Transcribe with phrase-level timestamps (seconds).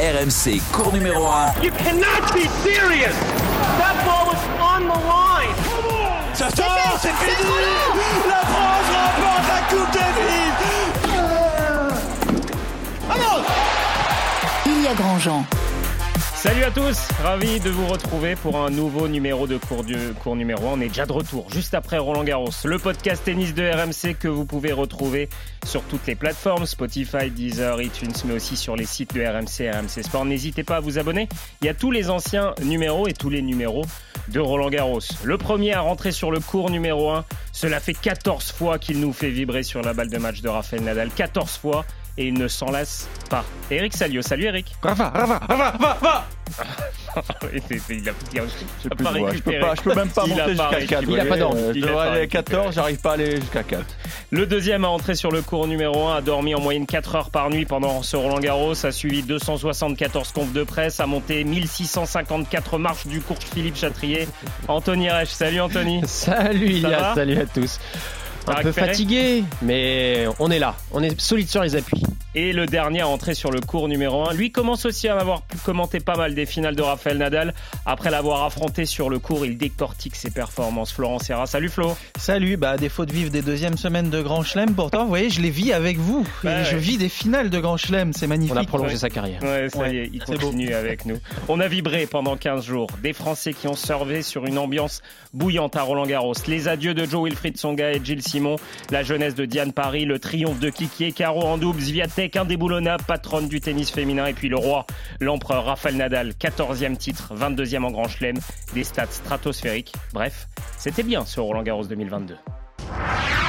[0.00, 1.62] RMC, cours numéro 1.
[1.62, 3.14] You cannot be serious.
[3.76, 5.54] That ball was on the line.
[6.32, 7.50] Ça sort, c'est fini.
[8.26, 10.54] La France remporte la Coupe Davis.
[13.08, 13.44] Vamos
[14.64, 15.59] Ilya Grandjean.
[16.42, 20.36] Salut à tous, ravi de vous retrouver pour un nouveau numéro de cours, du, cours
[20.36, 20.72] numéro 1.
[20.72, 24.26] On est déjà de retour, juste après Roland Garros, le podcast tennis de RMC que
[24.26, 25.28] vous pouvez retrouver
[25.66, 30.02] sur toutes les plateformes, Spotify, Deezer, iTunes, mais aussi sur les sites de RMC, RMC
[30.02, 30.24] Sport.
[30.24, 31.28] N'hésitez pas à vous abonner,
[31.60, 33.84] il y a tous les anciens numéros et tous les numéros
[34.28, 35.00] de Roland Garros.
[35.22, 39.12] Le premier à rentrer sur le cours numéro 1, cela fait 14 fois qu'il nous
[39.12, 41.84] fait vibrer sur la balle de match de Rafael Nadal, 14 fois
[42.20, 43.44] et il ne s'en lasse pas.
[43.70, 44.74] Eric Salio, salut Eric.
[44.82, 46.26] Rafa, Rafa, Rafa,
[47.14, 48.42] Rafa il a, il a,
[48.82, 50.96] je, peux pas je peux pas, je peux même pas Il a monter pas jusqu'à
[50.96, 51.00] 4.
[51.00, 51.12] récupéré.
[51.12, 51.72] Il a pas d'ordre.
[51.74, 52.44] Je dois pas aller à récupéré.
[52.44, 53.84] 14, j'arrive pas à aller jusqu'à 4.
[54.32, 57.30] Le deuxième à entrer sur le cours numéro 1 a dormi en moyenne 4 heures
[57.30, 62.76] par nuit pendant ce Roland Garros, a suivi 274 confs de presse, a monté 1654
[62.76, 64.28] marches du cours Philippe Chatrier.
[64.68, 66.02] Anthony Reich, salut Anthony.
[66.06, 67.78] Salut Ilias, salut à tous.
[68.50, 70.76] Un peu récupéré fatigué, mais on est là.
[70.92, 72.02] On est solide sur les appuis.
[72.36, 75.42] Et le dernier à entrer sur le cours numéro 1, lui commence aussi à avoir
[75.42, 77.54] pu commenter pas mal des finales de Rafael Nadal.
[77.86, 80.92] Après l'avoir affronté sur le cours, il décortique ses performances.
[80.92, 81.96] Florent Serra, salut Flo.
[82.20, 85.28] Salut, bah à défaut de vivre des deuxièmes semaines de Grand Chelem, pourtant, vous voyez,
[85.28, 86.24] je les vis avec vous.
[86.44, 88.54] Et Ouais, je vis des finales de Grand Chelem, c'est magnifique.
[88.56, 88.98] On a prolongé ouais.
[89.00, 89.42] sa carrière.
[89.42, 91.18] Ouais, ça Ouais, y est, il continue avec nous.
[91.48, 92.86] On a vibré pendant 15 jours.
[93.02, 95.02] Des Français qui ont servé sur une ambiance
[95.34, 96.34] bouillante à Roland Garros.
[96.46, 98.39] Les adieux de Joe Wilfried Songa et Gilles Simon.
[98.90, 100.04] La jeunesse de Diane Paris.
[100.04, 101.80] Le triomphe de Kiki et Caro en double.
[101.80, 104.26] Zviatek indéboulonnable, patronne du tennis féminin.
[104.26, 104.86] Et puis le roi,
[105.20, 106.30] l'empereur Rafael Nadal.
[106.40, 108.36] 14e titre, 22e en Grand Chelem.
[108.74, 109.92] Des stats stratosphériques.
[110.12, 112.36] Bref, c'était bien ce Roland Garros 2022.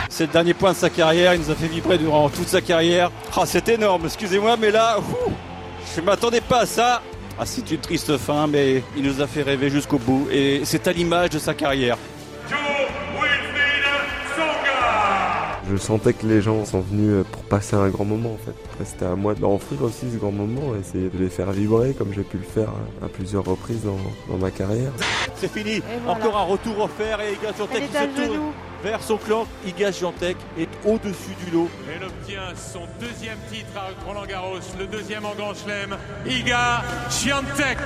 [0.10, 2.62] C'est le dernier point de sa carrière, il nous a fait vibrer durant toute sa
[2.62, 3.12] carrière.
[3.36, 4.98] Ah, c'est énorme, excusez-moi, mais là,
[5.96, 7.02] je m'attendais pas à ça.
[7.40, 10.28] Ah, c'est une triste fin, mais il nous a fait rêver jusqu'au bout.
[10.32, 11.98] Et c'est à l'image de sa carrière.
[15.72, 18.54] Je sentais que les gens sont venus euh, pour passer un grand moment en fait.
[18.74, 21.52] Après, c'était à moi de leur offrir aussi ce grand moment, essayer de les faire
[21.52, 22.70] vibrer comme j'ai pu le faire
[23.02, 23.98] à, à plusieurs reprises dans,
[24.30, 24.92] dans ma carrière.
[25.36, 26.20] C'est fini, voilà.
[26.20, 28.52] encore un retour offert et Iga Swiatek Elle qui est à se tourne genoux.
[28.84, 29.46] vers son clan.
[29.66, 31.70] Iga Swiatek est au-dessus du lot.
[31.96, 35.96] Elle obtient son deuxième titre à Roland Garros, le deuxième en Grand Chelem,
[36.28, 37.78] Iga Swiatek.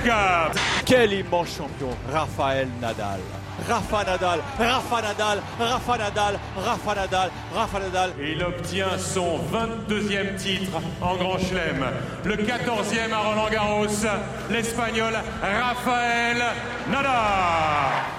[0.84, 3.20] Quel immense champion, Raphaël Nadal.
[3.68, 8.10] Rafa Nadal, Rafa Nadal, Rafa Nadal, Rafa Nadal, Rafa Nadal.
[8.20, 11.84] Il obtient son 22e titre en Grand Chelem,
[12.24, 14.06] le 14e à Roland Garros,
[14.50, 16.42] l'Espagnol Rafael
[16.90, 18.15] Nadal.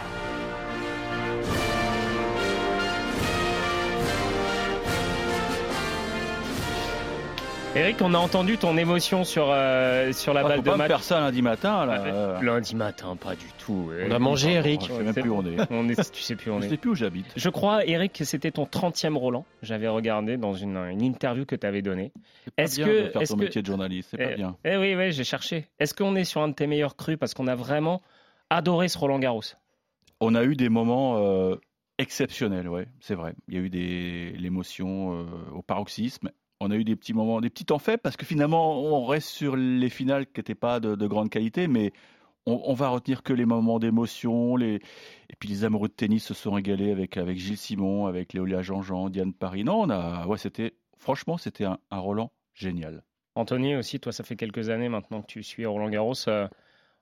[7.79, 10.77] Eric, on a entendu ton émotion sur, euh, sur la Ah, balle faut de pas
[10.77, 10.88] match.
[10.88, 12.05] faire ça lundi matin, là.
[12.05, 13.91] Euh, Lundi matin, pas du tout.
[14.07, 14.81] On a mangé, Eric.
[14.88, 15.57] Je sais même plus où on est.
[15.69, 16.69] On est, tu sais plus où on Je est.
[16.69, 17.27] sais plus où j'habite.
[17.35, 19.45] Je crois, Eric, que c'était ton 30e Roland.
[19.61, 22.11] J'avais regardé dans une, une interview que tu avais donnée.
[22.45, 24.35] C'est pas Est-ce que- de faire est-ce ton que- métier de journaliste, c'est pas Eh,
[24.35, 24.55] bien.
[24.65, 25.67] Eh oui, oui, j'ai cherché.
[25.79, 28.01] Est-ce qu'on est sur un de tes meilleurs crus parce qu'on a vraiment
[28.49, 29.41] adoré ce Roland Garros?
[30.19, 31.55] On a eu des moments euh,
[31.99, 33.33] exceptionnels, ouais, c'est vrai.
[33.47, 36.31] Il y a eu des l'émotion euh, au paroxysme.
[36.59, 39.29] On a eu des petits moments, des petits temps faibles parce que finalement on reste
[39.29, 41.91] sur les finales qui n'étaient pas de, de grande qualité, mais
[42.47, 44.56] on, on va retenir que les moments d'émotion.
[44.56, 44.75] Les...
[45.29, 48.62] Et puis les amoureux de tennis se sont régalés avec, avec Gilles Simon, avec Léolia
[48.62, 49.63] Jean-Jean, Diane Paris.
[49.63, 53.03] Non, on a, ouais, c'était franchement c'était un, un Roland génial.
[53.35, 56.16] Anthony aussi, toi, ça fait quelques années maintenant que tu suis Roland Garros.
[56.28, 56.47] euh,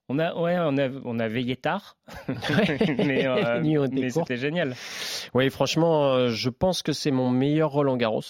[0.09, 4.75] on a, ouais, on a, on a veillé tard, mais, euh, mais c'était génial.
[5.33, 8.21] Oui, franchement, euh, je pense que c'est mon meilleur Roland Garros.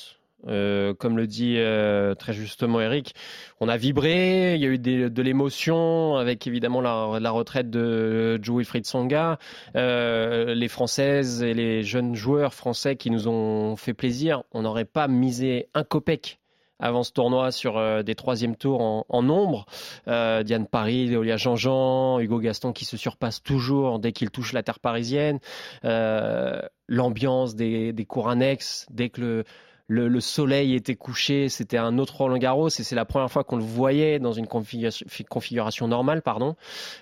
[0.47, 3.15] Euh, comme le dit euh, très justement Eric,
[3.59, 8.57] on a vibré, il y a eu de l'émotion avec évidemment la, retraite de Joe
[8.57, 9.39] Wilfried Songa,
[9.75, 14.43] euh, les Françaises et les jeunes joueurs français qui nous ont fait plaisir.
[14.51, 16.39] On n'aurait pas misé un copec
[16.79, 19.65] avant ce tournoi sur euh, des troisième tours en, nombre.
[20.05, 24.79] Diane Paris, Léolia Jean-Jean, Hugo Gaston qui se surpasse toujours dès qu'il touche la terre
[24.79, 25.39] parisienne.
[26.87, 29.43] L'ambiance des cours annexes, dès que le,
[29.87, 33.43] le, le soleil était couché, c'était un autre Roland Garros et c'est la première fois
[33.43, 36.21] qu'on le voyait dans une configuration, normale.
[36.21, 36.55] Pardon.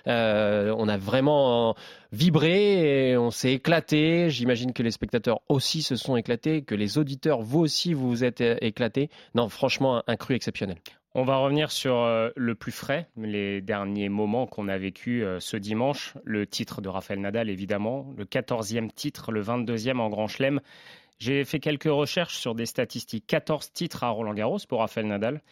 [0.06, 1.74] Euh, on a vraiment
[2.12, 4.30] vibré et on s'est éclaté.
[4.30, 8.24] J'imagine que les spectateurs aussi se sont éclatés, que les auditeurs, vous aussi, vous vous
[8.24, 9.10] êtes euh, éclatés.
[9.34, 10.76] Non, franchement, un, cru exceptionnel.
[11.16, 15.38] On va revenir sur euh, le plus frais, les derniers moments qu'on a vécu euh,
[15.38, 16.14] ce dimanche.
[16.24, 18.12] Le titre de Rafael Nadal, évidemment.
[18.16, 20.60] Le 14e titre, le 22e en Grand Chelem.
[21.18, 23.26] J'ai fait quelques recherches sur des statistiques.
[23.26, 25.42] 14 titres à Roland Garros pour Rafael Nadal.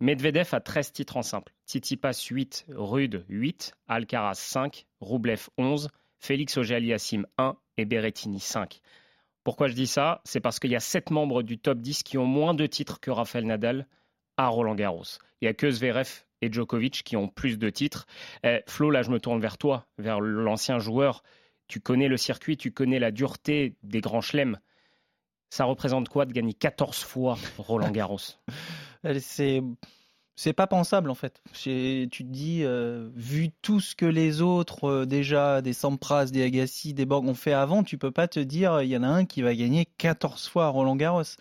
[0.00, 1.52] Medvedev a 13 titres en simple.
[1.66, 8.80] Tsitsipas 8, Rude 8, Alcaraz 5, Roublev 11, Félix Auger-Aliassime 1 et Berrettini 5.
[9.44, 10.22] Pourquoi je dis ça?
[10.24, 13.00] C'est parce qu'il y a 7 membres du top 10 qui ont moins de titres
[13.00, 13.86] que Rafael Nadal
[14.36, 15.04] à Roland Garros.
[15.40, 18.06] Il n'y a que Zverev et Djokovic qui ont plus de titres.
[18.42, 21.22] Eh, Flo, là, je me tourne vers toi, vers l'ancien joueur.
[21.68, 24.58] Tu connais le circuit, tu connais la dureté des grands chelems.
[25.50, 28.18] Ça représente quoi de gagner 14 fois Roland Garros
[29.20, 29.62] C'est
[30.40, 31.42] c'est pas pensable en fait.
[31.52, 36.42] Tu te dis, euh, vu tout ce que les autres, euh, déjà, des Sampras, des
[36.42, 39.08] Agassi, des Borg ont fait avant, tu peux pas te dire, il y en a
[39.08, 41.36] un qui va gagner 14 fois Roland Garros.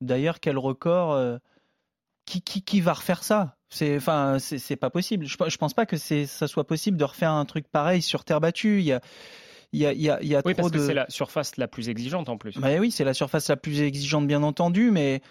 [0.00, 1.38] D'ailleurs, quel record euh,
[2.24, 3.56] qui, qui, qui, va refaire ça?
[3.68, 5.26] C'est enfin, c'est pas possible.
[5.26, 8.40] Je, je pense pas que ça soit possible de refaire un truc pareil sur terre
[8.40, 8.92] battue.
[9.72, 10.78] Il y a, y a, y a oui, trop parce de...
[10.78, 12.56] que c'est la surface la plus exigeante en plus.
[12.58, 15.22] Bah oui, c'est la surface la plus exigeante bien entendu, mais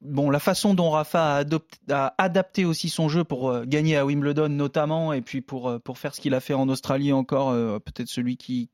[0.00, 3.96] bon, la façon dont Rafa a, adopté, a adapté aussi son jeu pour euh, gagner
[3.96, 7.12] à Wimbledon notamment, et puis pour euh, pour faire ce qu'il a fait en Australie
[7.12, 8.68] encore, euh, peut-être celui qui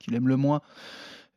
[0.00, 0.60] qu'il aime le moins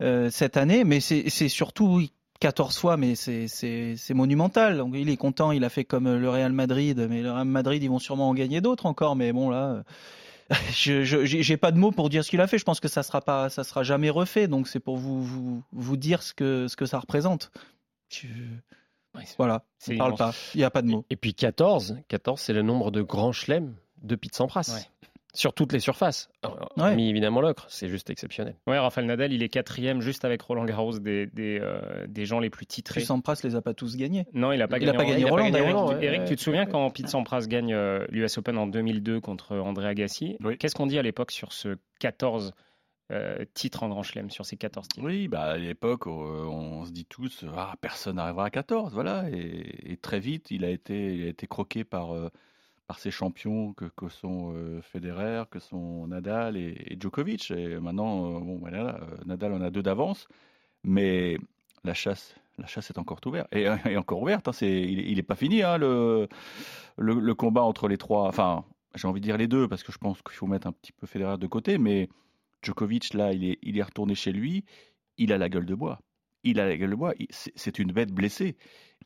[0.01, 2.01] euh, cette année, mais c'est c'est surtout
[2.39, 4.77] 14 fois, mais c'est monumental.
[4.77, 7.81] Donc, il est content, il a fait comme le Real Madrid, mais le Real Madrid,
[7.81, 9.83] ils vont sûrement en gagner d'autres encore, mais bon là
[10.71, 12.57] je j'ai pas de mots pour dire ce qu'il a fait.
[12.57, 14.47] Je pense que ça sera pas, ça sera jamais refait.
[14.47, 17.51] Donc c'est pour vous, vous, vous dire ce que ce que ça représente.
[18.09, 18.27] Je...
[19.37, 20.33] voilà, on parle pas.
[20.53, 21.05] Il n'y a pas de mots.
[21.09, 24.71] Et, et puis 14, 14 c'est le nombre de grands chelems depuis Sampras.
[24.75, 24.92] Ouais
[25.33, 26.29] sur toutes les surfaces.
[26.77, 26.95] Ouais.
[26.95, 28.55] Mais évidemment l'ocre, c'est juste exceptionnel.
[28.67, 32.39] Ouais, Rafael Nadal, il est quatrième juste avec Roland Garros des, des, euh, des gens
[32.39, 32.99] les plus titrés.
[32.99, 34.25] Puis Sampras les a pas tous gagnés.
[34.33, 34.95] Non, il a pas il gagné.
[34.95, 37.07] A pas gagné Roland, Eric, Roland, Eric, ouais, Eric ouais, tu te souviens quand Pete
[37.07, 40.37] Sampras gagne euh, l'US Open en 2002 contre André Agassi?
[40.43, 40.57] Oui.
[40.57, 42.53] Qu'est-ce qu'on dit à l'époque sur ce 14
[43.11, 45.05] euh, titres en Grand Chelem, sur ces 14 titres?
[45.05, 49.29] Oui, bah à l'époque, on se dit tous, ah, personne n'arrivera à 14, voilà.
[49.31, 52.29] Et, et, très vite, il a été, il a été croqué par euh,
[52.87, 57.51] par ces champions que, sont euh, Federer, que sont Nadal et, Djokovic.
[57.51, 60.27] Et maintenant, euh, bon, voilà, Nadal en a deux d'avance,
[60.83, 61.37] mais
[61.83, 63.47] la chasse, la chasse est encore ouverte.
[63.53, 64.47] Et, encore ouverte.
[64.47, 66.27] Hein, il n'est pas fini hein, le,
[66.97, 68.27] le, le, combat entre les trois.
[68.27, 68.65] Enfin,
[68.95, 70.91] j'ai envie de dire les deux parce que je pense qu'il faut mettre un petit
[70.91, 72.09] peu Federer de côté, mais
[72.61, 74.65] Djokovic là, il est, il est retourné chez lui.
[75.17, 75.99] Il a la gueule de bois.
[76.43, 77.13] Il a la gueule de bois.
[77.29, 78.57] C'est une bête blessée.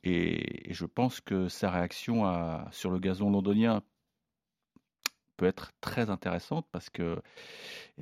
[0.03, 2.23] Et, je pense que sa réaction
[2.71, 3.81] sur le gazon londonien
[5.37, 7.21] peut être très intéressante parce que,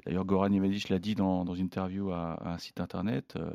[0.06, 3.52] d'ailleurs Goran Ivanic l'a dit dans, une interview à, un site internet, euh,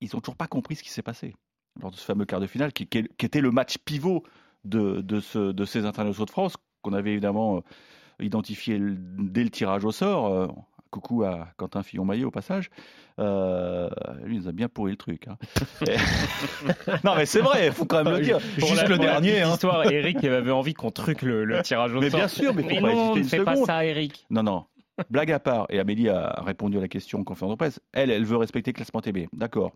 [0.00, 1.34] ils n'ont toujours pas compris ce qui s'est passé
[1.80, 4.24] lors de ce fameux quart de finale qui, était le match pivot
[4.64, 7.62] de, de, ce, de ces internationaux de France qu'on avait évidemment
[8.20, 10.54] identifié dès le tirage au sort.
[10.94, 12.70] Coucou à Quentin Fillon-Maillet au passage.
[13.18, 13.90] Euh,
[14.22, 15.26] lui, il nous a bien pourri le truc.
[15.26, 15.36] Hein.
[17.04, 18.38] non, mais c'est vrai, il faut quand même le dire.
[18.60, 19.40] Pour Juste la, le dernier.
[19.40, 19.54] Hein.
[19.54, 22.20] Histoire, Eric avait envie qu'on truque le, le, tirage au mais sort.
[22.20, 24.24] bien sûr, mais, mais faut non, pas ne fais pas ça, Eric.
[24.30, 24.66] Non, non.
[25.10, 28.12] Blague à part, et Amélie a répondu à la question en conférence de presse, elle,
[28.12, 29.26] elle veut respecter le classement TB.
[29.32, 29.72] D'accord.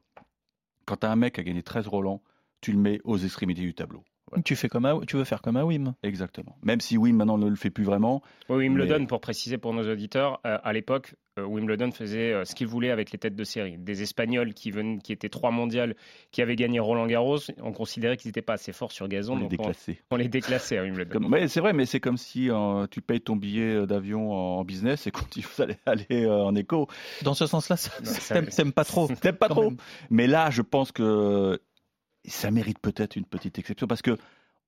[0.84, 2.22] Quand tu as un mec qui a gagné 13 Roland,
[2.60, 4.04] tu le mets aux extrémités du tableau.
[4.30, 4.42] Voilà.
[4.42, 5.94] Tu, fais comme à, tu veux faire comme à Wim.
[6.02, 6.56] Exactement.
[6.62, 8.22] Même si Wim maintenant ne le fait plus vraiment.
[8.48, 9.06] Oui, Wimbledon, mais...
[9.06, 12.90] pour préciser pour nos auditeurs, euh, à l'époque, euh, Wimbledon faisait euh, ce qu'il voulait
[12.90, 13.78] avec les têtes de série.
[13.78, 15.94] Des Espagnols qui, venaient, qui étaient trois mondiales,
[16.30, 19.34] qui avaient gagné Roland Garros, on considérait qu'ils n'étaient pas assez forts sur gazon.
[19.34, 19.98] On donc les déclassait.
[20.10, 21.10] On, on, les déclassait à Wimbledon.
[21.10, 24.64] Comme, mais c'est vrai, mais c'est comme si euh, tu payes ton billet d'avion en
[24.64, 26.88] business et quand tu veux aller, en éco.
[27.23, 29.08] Dans ce sens-là, ça, t'aimes pas trop.
[29.20, 29.73] T'aimes pas trop.
[30.11, 31.61] Mais là, je pense que
[32.28, 34.16] ça mérite peut-être une petite exception parce que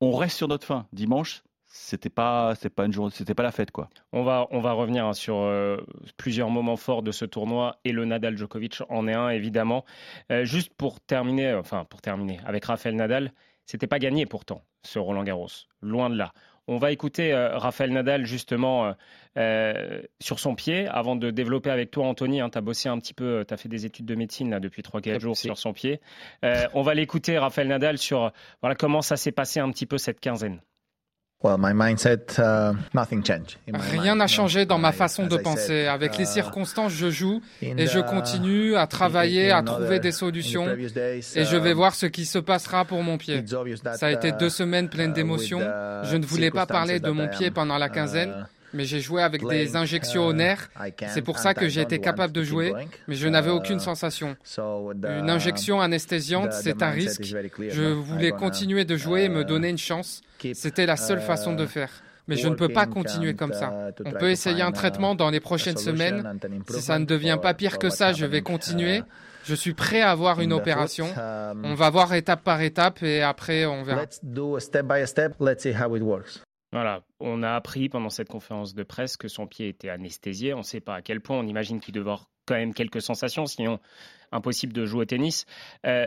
[0.00, 0.87] on reste sur notre fin.
[0.93, 3.88] Dimanche, c'était pas, c'est pas une journée, c'était pas la fête quoi.
[4.12, 5.76] On va, on va revenir hein, sur euh,
[6.17, 9.85] plusieurs moments forts de ce tournoi et le Nadal Djokovic en est un évidemment.
[10.33, 13.33] Euh, juste pour terminer, enfin pour terminer avec Rafael Nadal,
[13.67, 15.49] c'était pas gagné pourtant ce Roland Garros,
[15.83, 16.33] loin de là.
[16.71, 18.95] On va écouter euh, Rafael Nadal justement
[19.37, 22.41] euh, sur son pied avant de développer avec toi, Anthony.
[22.41, 24.61] Hein, tu as bossé un petit peu, tu as fait des études de médecine là,
[24.61, 26.00] depuis 3-4 jours sur son pied.
[26.45, 29.99] Euh, on va l'écouter, Rafael Nadal, sur voilà, comment ça s'est passé un petit peu
[29.99, 30.61] cette quinzaine.
[33.92, 35.87] Rien n'a changé dans ma façon de penser.
[35.87, 41.44] Avec les circonstances, je joue et je continue à travailler, à trouver des solutions et
[41.44, 43.42] je vais voir ce qui se passera pour mon pied.
[43.94, 45.61] Ça a été deux semaines pleines d'émotions.
[45.61, 48.47] Je ne voulais pas parler de mon pied pendant la quinzaine.
[48.73, 50.71] Mais j'ai joué avec des injections au nerf.
[51.09, 52.73] C'est pour ça que j'ai été capable de jouer,
[53.09, 54.37] mais je n'avais aucune sensation.
[54.59, 57.23] Une injection anesthésiante, c'est un risque.
[57.23, 60.23] Je voulais continuer de jouer et me donner une chance.
[60.55, 61.91] C'était la seule façon de faire.
[62.29, 63.91] Mais je ne peux pas continuer comme ça.
[64.05, 66.39] On peut essayer un traitement dans les prochaines semaines.
[66.69, 69.03] Si ça ne devient pas pire que ça, je vais continuer.
[69.45, 71.07] Je suis prêt à avoir une opération.
[71.17, 74.05] Um, on va voir étape par étape et après on verra.
[76.73, 80.55] Voilà, on a appris pendant cette conférence de presse que son pied était anesthésié.
[80.55, 81.37] On ne sait pas à quel point.
[81.39, 83.81] On imagine qu'il devait avoir quand même quelques sensations, sinon
[84.33, 85.47] impossible de jouer au tennis.
[85.87, 86.07] Euh,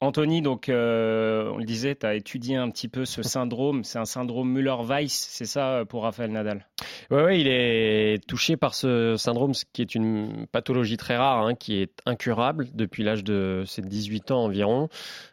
[0.00, 3.82] Anthony, donc, euh, on le disait, tu as étudié un petit peu ce syndrome.
[3.82, 6.68] C'est un syndrome Müller-Weiss, c'est ça pour Raphaël Nadal?
[7.10, 11.56] Oui, il est touché par ce syndrome, ce qui est une pathologie très rare, hein,
[11.56, 14.88] qui est incurable depuis l'âge de ses 18 ans environ.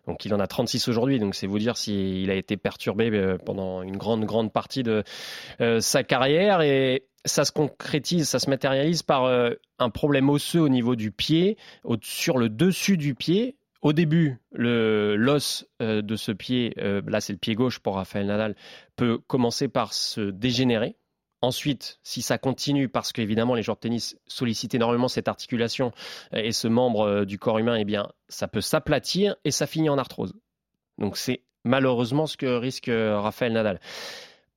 [0.07, 1.19] Donc, il en a 36 aujourd'hui.
[1.19, 5.03] Donc, c'est vous dire s'il a été perturbé euh, pendant une grande, grande partie de
[5.61, 6.61] euh, sa carrière.
[6.61, 11.11] Et ça se concrétise, ça se matérialise par euh, un problème osseux au niveau du
[11.11, 11.57] pied,
[12.01, 17.33] sur le dessus du pied au début, l'os euh, de ce pied, euh, là c'est
[17.33, 18.55] le pied gauche pour Raphaël Nadal,
[18.95, 20.95] peut commencer par se dégénérer.
[21.43, 25.91] Ensuite, si ça continue, parce qu'évidemment les joueurs de tennis sollicitent énormément cette articulation
[26.33, 29.89] euh, et ce membre du corps humain, eh bien, ça peut s'aplatir et ça finit
[29.89, 30.33] en arthrose.
[30.97, 33.79] Donc c'est malheureusement ce que risque Raphaël Nadal.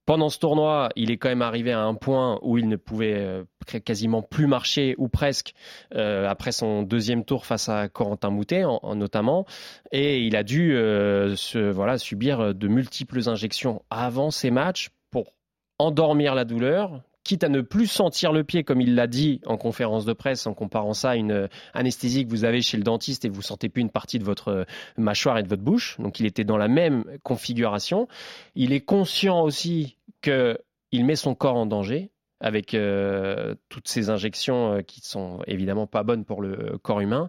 [0.08, 3.12] Pendant ce tournoi, il est quand même arrivé à un point où il ne pouvait
[3.12, 3.44] euh,
[3.84, 5.52] quasiment plus marcher, ou presque,
[5.94, 8.62] euh, après son deuxième tour face à Corentin Moutet,
[8.94, 9.44] notamment.
[9.92, 11.36] Et il a dû euh,
[11.74, 15.34] voilà, subir de multiples injections avant ces matchs pour
[15.78, 19.58] endormir la douleur, quitte à ne plus sentir le pied, comme il l'a dit en
[19.58, 23.26] conférence de presse, en comparant ça à une anesthésie que vous avez chez le dentiste
[23.26, 24.64] et vous sentez plus une partie de votre
[24.96, 25.96] mâchoire et de votre bouche.
[25.98, 28.08] Donc il était dans la même configuration.
[28.54, 32.10] Il est conscient aussi qu'il met son corps en danger
[32.40, 37.28] avec euh, toutes ces injections euh, qui sont évidemment pas bonnes pour le corps humain,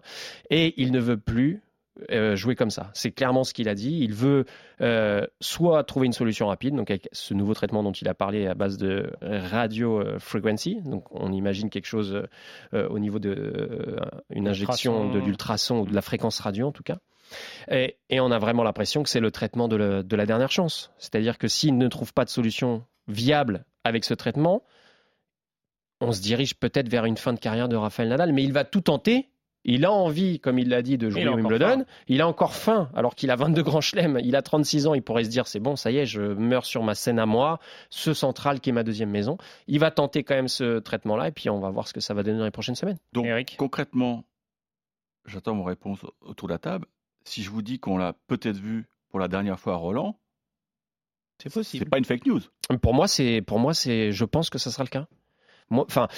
[0.50, 1.62] et il ne veut plus
[2.10, 2.90] euh, jouer comme ça.
[2.94, 3.98] C'est clairement ce qu'il a dit.
[4.00, 4.46] Il veut
[5.40, 8.54] soit trouver une solution rapide, donc avec ce nouveau traitement dont il a parlé à
[8.54, 12.22] base de radio frequency, donc on imagine quelque chose
[12.72, 13.98] au niveau de
[14.30, 16.98] une injection de l'ultrason ou de la fréquence radio en tout cas.
[17.70, 20.92] Et, on a vraiment l'impression que c'est le traitement de, la dernière chance.
[20.98, 24.62] C'est-à-dire que s'il ne trouve pas de solution viable avec ce traitement,
[26.00, 28.64] on se dirige peut-être vers une fin de carrière de Rafael Nadal, mais il va
[28.64, 29.28] tout tenter.
[29.64, 31.84] Il a envie, comme il l'a dit, de jouer au Wimbledon.
[32.08, 34.18] Il a encore faim, alors qu'il a 22 grands chelems.
[34.24, 34.94] Il a 36 ans.
[34.94, 37.26] Il pourrait se dire c'est bon, ça y est, je meurs sur ma scène à
[37.26, 37.60] moi,
[37.90, 39.36] ce central qui est ma deuxième maison.
[39.66, 42.14] Il va tenter quand même ce traitement-là, et puis on va voir ce que ça
[42.14, 42.96] va donner dans les prochaines semaines.
[43.12, 43.26] Donc,
[43.58, 44.24] concrètement,
[45.26, 46.86] j'attends mon réponse autour de la table
[47.24, 50.18] si je vous dis qu'on l'a peut-être vu pour la dernière fois à Roland,
[51.42, 51.84] c'est possible.
[51.84, 52.40] C'est pas une fake news.
[52.82, 55.06] Pour moi, c'est, pour moi, c'est, je pense que ça sera le cas.
[55.70, 56.08] Moi, enfin,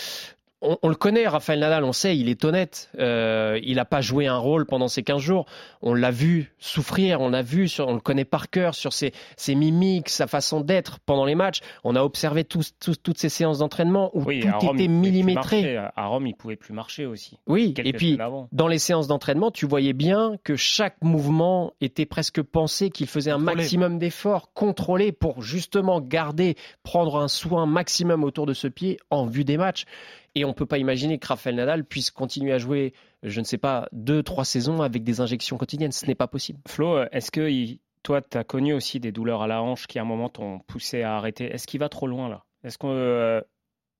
[0.62, 2.90] on, le connaît, Raphaël Nadal, on sait, il est honnête.
[2.98, 5.46] Euh, il n'a pas joué un rôle pendant ces 15 jours.
[5.82, 9.12] On l'a vu souffrir, on l'a vu, sur, on le connaît par cœur sur ses,
[9.48, 11.60] mimiques, sa façon d'être pendant les matchs.
[11.84, 15.76] On a observé toutes ces séances d'entraînement où tout était millimétré.
[15.76, 17.38] À Rome, il pouvait plus marcher aussi.
[17.46, 18.18] Oui, et puis
[18.52, 23.30] dans les séances d'entraînement, tu voyais bien que chaque mouvement était presque pensé, qu'il faisait
[23.30, 28.98] un maximum d'efforts, contrôlé pour justement garder, prendre un soin maximum autour de ce pied
[29.10, 29.84] en vue des matchs.
[30.34, 33.44] Et on ne peut pas imaginer que Rafael Nadal puisse continuer à jouer, je ne
[33.44, 35.92] sais pas, deux, trois saisons avec des injections quotidiennes.
[35.92, 36.58] Ce n'est pas possible.
[36.66, 40.02] Flo, est-ce que toi, tu as connu aussi des douleurs à la hanche qui à
[40.02, 41.44] un moment t'ont poussé à arrêter?
[41.44, 42.44] Est-ce qu'il va trop loin là?
[42.64, 43.40] Est-ce que euh,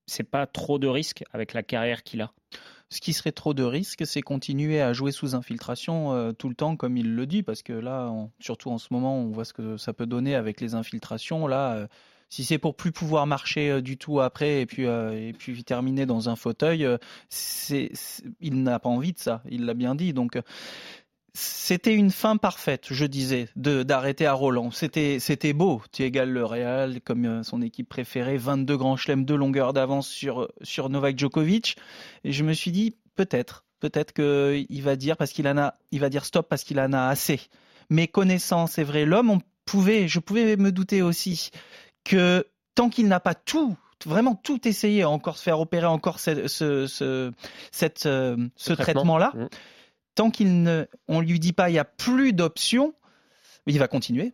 [0.07, 2.31] c'est pas trop de risque avec la carrière qu'il a?
[2.89, 6.55] Ce qui serait trop de risque, c'est continuer à jouer sous infiltration euh, tout le
[6.55, 9.53] temps, comme il le dit, parce que là, surtout en ce moment, on voit ce
[9.53, 11.47] que ça peut donner avec les infiltrations.
[11.47, 11.87] Là, euh,
[12.29, 15.63] si c'est pour plus pouvoir marcher euh, du tout après et puis euh, et puis
[15.63, 16.97] terminer dans un fauteuil, euh,
[18.41, 19.41] il n'a pas envie de ça.
[19.49, 20.13] Il l'a bien dit.
[20.13, 20.39] Donc
[21.33, 24.71] c'était une fin parfaite, je disais, de d'arrêter à Roland.
[24.71, 25.81] C'était c'était beau.
[25.91, 30.49] Tu égales le Real comme son équipe préférée, 22 grands chelems de longueur d'avance sur
[30.61, 31.77] sur Novak Djokovic.
[32.23, 35.75] Et je me suis dit peut-être, peut-être que il va dire parce qu'il en a,
[35.91, 37.41] il va dire stop parce qu'il en a assez.
[37.89, 41.51] Mais connaissant, c'est vrai, l'homme, on pouvait, je pouvais me douter aussi
[42.03, 46.47] que tant qu'il n'a pas tout vraiment tout essayé, encore se faire opérer encore ce,
[46.47, 47.31] ce,
[47.71, 49.47] cette, euh, ce, traitement-là, mmh.
[50.15, 52.93] tant qu'il ne, on lui dit pas il y a plus d'options,
[53.65, 54.33] il va continuer.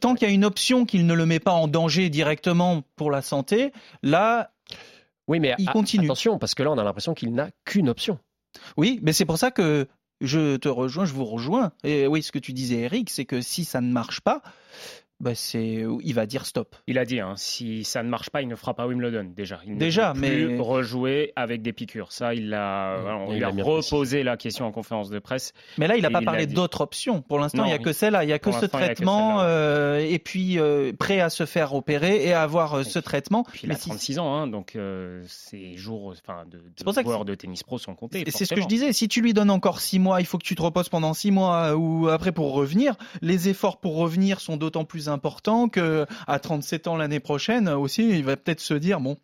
[0.00, 3.10] tant qu'il y a une option qu'il ne le met pas en danger directement pour
[3.10, 4.52] la santé, là,
[5.26, 6.06] oui, mais il continue.
[6.06, 8.18] Attention, parce que là, on a l'impression qu'il n'a qu'une option.
[8.78, 9.86] Oui, mais c'est pour ça que
[10.22, 11.72] je te rejoins, je vous rejoins.
[11.84, 14.42] Et oui, ce que tu disais, Eric, c'est que si ça ne marche pas,
[15.20, 16.76] bah c'est, il va dire stop.
[16.86, 19.60] Il a dit, hein, si ça ne marche pas, il ne fera pas Wimbledon déjà.
[19.66, 22.12] Il déjà, ne mais plus rejouer avec des piqûres.
[22.12, 25.52] Ça, il a, on lui a, reposé la question en conférence de presse.
[25.76, 27.20] Mais là, il n'a pas parlé d'autres options.
[27.20, 28.22] Pour l'instant, il n'y a que celle-là.
[28.22, 32.24] Il n'y a que ce traitement euh, et puis euh, prêt à se faire opérer
[32.24, 33.42] et à avoir euh, ce traitement.
[33.42, 37.34] Puis il a 36 ans, hein, donc euh, ces jours, enfin, de, de joueurs de
[37.34, 38.24] tennis pro sont comptés.
[38.28, 38.92] C'est ce que je disais.
[38.92, 41.32] Si tu lui donnes encore 6 mois, il faut que tu te reposes pendant 6
[41.32, 42.94] mois ou après pour revenir.
[43.20, 48.08] Les efforts pour revenir sont d'autant plus important que à 37 ans l'année prochaine aussi,
[48.10, 49.16] il va peut-être se dire bon,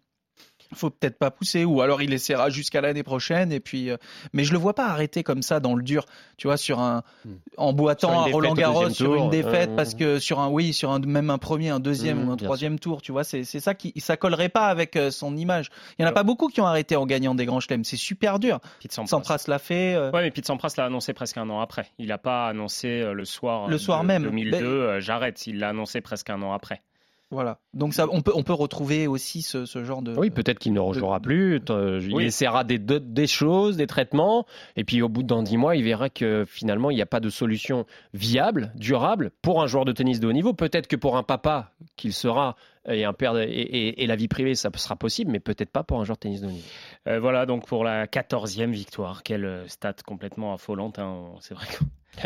[0.73, 3.97] faut peut-être pas pousser ou alors il essaiera jusqu'à l'année prochaine et puis euh,
[4.33, 6.05] mais je le vois pas arrêter comme ça dans le dur
[6.37, 7.35] tu vois sur un hmm.
[7.57, 10.91] en boitant à Roland Garros sur une défaite euh, parce que sur un oui sur
[10.91, 13.93] un même un premier un deuxième ou un troisième tour tu vois c'est ça qui
[13.99, 15.71] ça collerait pas avec euh, son image.
[15.99, 17.85] Il y en a pas beaucoup qui ont arrêté en gagnant des grands chelems.
[17.85, 18.61] C'est super dur.
[18.81, 19.45] Pete Sampras.
[19.47, 21.87] L'a fait ouais mais Pete Sampras l'a annoncé presque un an après.
[21.99, 24.25] Il a pas annoncé le soir le soir même.
[24.25, 25.47] 2002 j'arrête.
[25.47, 26.83] Il l'a annoncé presque un an après
[27.31, 27.59] voilà.
[27.73, 30.15] Donc ça, on peut, on peut retrouver aussi ce, ce genre de.
[30.15, 31.61] Oui, peut-être qu'il ne rejouera plus.
[31.69, 35.83] Il essaiera des, des choses, des traitements, et puis au bout d'un dix mois, il
[35.83, 39.93] verra que finalement, il n'y a pas de solution viable, durable pour un joueur de
[39.93, 40.53] tennis de haut niveau.
[40.53, 42.57] Peut-être que pour un papa qu'il sera
[42.89, 46.01] et un père et, et, la vie privée, ça sera possible, mais peut-être pas pour
[46.01, 46.67] un joueur de tennis de haut niveau.
[47.09, 49.23] Euh, voilà donc pour la quatorzième victoire.
[49.23, 50.99] Quelle euh, stat complètement affolante.
[50.99, 51.33] Hein.
[51.41, 51.67] C'est vrai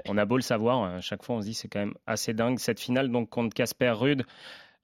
[0.05, 2.35] qu'on a beau le savoir, à chaque fois on se dit c'est quand même assez
[2.35, 4.25] dingue cette finale donc contre Casper Rude.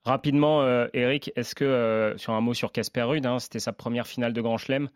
[0.04, 3.72] Rapidement, euh, Eric, est-ce que, euh, sur un mot sur Casper Ruud, hein, c'était sa
[3.72, 4.90] première finale de Grand Chelem,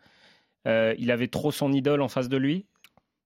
[0.67, 2.67] euh, il avait trop son idole en face de lui?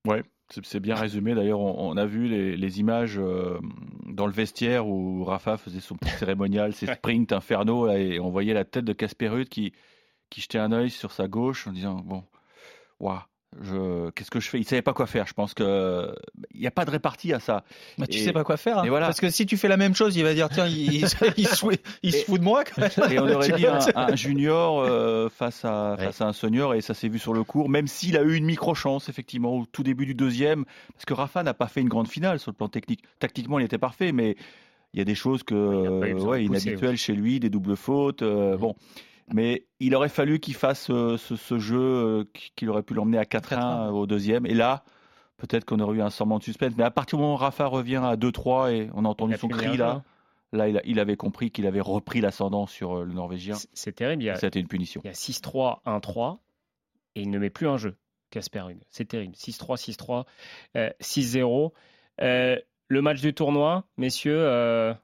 [0.08, 1.36] Ouais, c'est bien résumé.
[1.36, 3.20] D'ailleurs, on, a vu les, images
[4.06, 8.54] dans le vestiaire où Rafa faisait son petit cérémonial, ses sprints infernaux, et on voyait
[8.54, 9.74] la tête de Casper Ruud qui,
[10.30, 12.24] qui jetait un œil sur sa gauche en disant Bon,
[13.00, 13.20] waouh,
[14.16, 14.60] qu'est-ce que je fais?
[14.60, 15.28] Il savait pas quoi faire.
[15.28, 16.14] Je pense que
[16.54, 17.64] il n'y a pas de répartie à ça.
[17.98, 18.80] Mais tu sais pas quoi faire.
[18.80, 18.88] Hein.
[18.88, 19.08] voilà.
[19.08, 21.16] Parce que si tu fais la même chose, il va dire tiens, il, il, se,
[21.16, 22.64] fout de moi.
[23.10, 26.94] Et on aurait dit un, junior euh, face à face à un senior et ça
[26.94, 27.70] s'est vu sur le cours.
[27.70, 31.14] Même s'il a eu une micro chance effectivement au tout début du deuxième, parce que
[31.14, 33.04] Rafa n'a pas fait une grande finale sur le plan technique.
[33.20, 34.36] Tactiquement, il était parfait, mais
[34.94, 38.22] il y a des choses que ouais, inhabituelles chez lui, des doubles fautes.
[38.22, 38.76] Euh, bon.
[39.34, 42.24] Mais il aurait fallu qu'il fasse euh, ce, jeu euh,
[42.56, 44.46] qu'il aurait pu l'emmener à 4-1 au deuxième.
[44.46, 44.84] Et là,
[45.38, 46.74] peut-être qu'on aurait eu un semblant de suspense.
[46.78, 49.48] Mais à partir du moment où Rafa revient à 2-3 et on a entendu son
[49.48, 50.04] cri là,
[50.52, 53.56] là il, avait compris qu'il avait repris l'ascendant sur euh, le Norvégien.
[53.74, 54.32] C'est terrible.
[54.40, 55.02] C'était une punition.
[55.04, 56.38] Il y a 6-3, 1-3
[57.16, 57.98] et il ne met plus un jeu,
[58.30, 59.34] Casper C'est terrible.
[59.34, 60.26] 6-3,
[60.76, 61.72] 6-3, 6-0.
[62.20, 64.96] le match du tournoi, messieurs,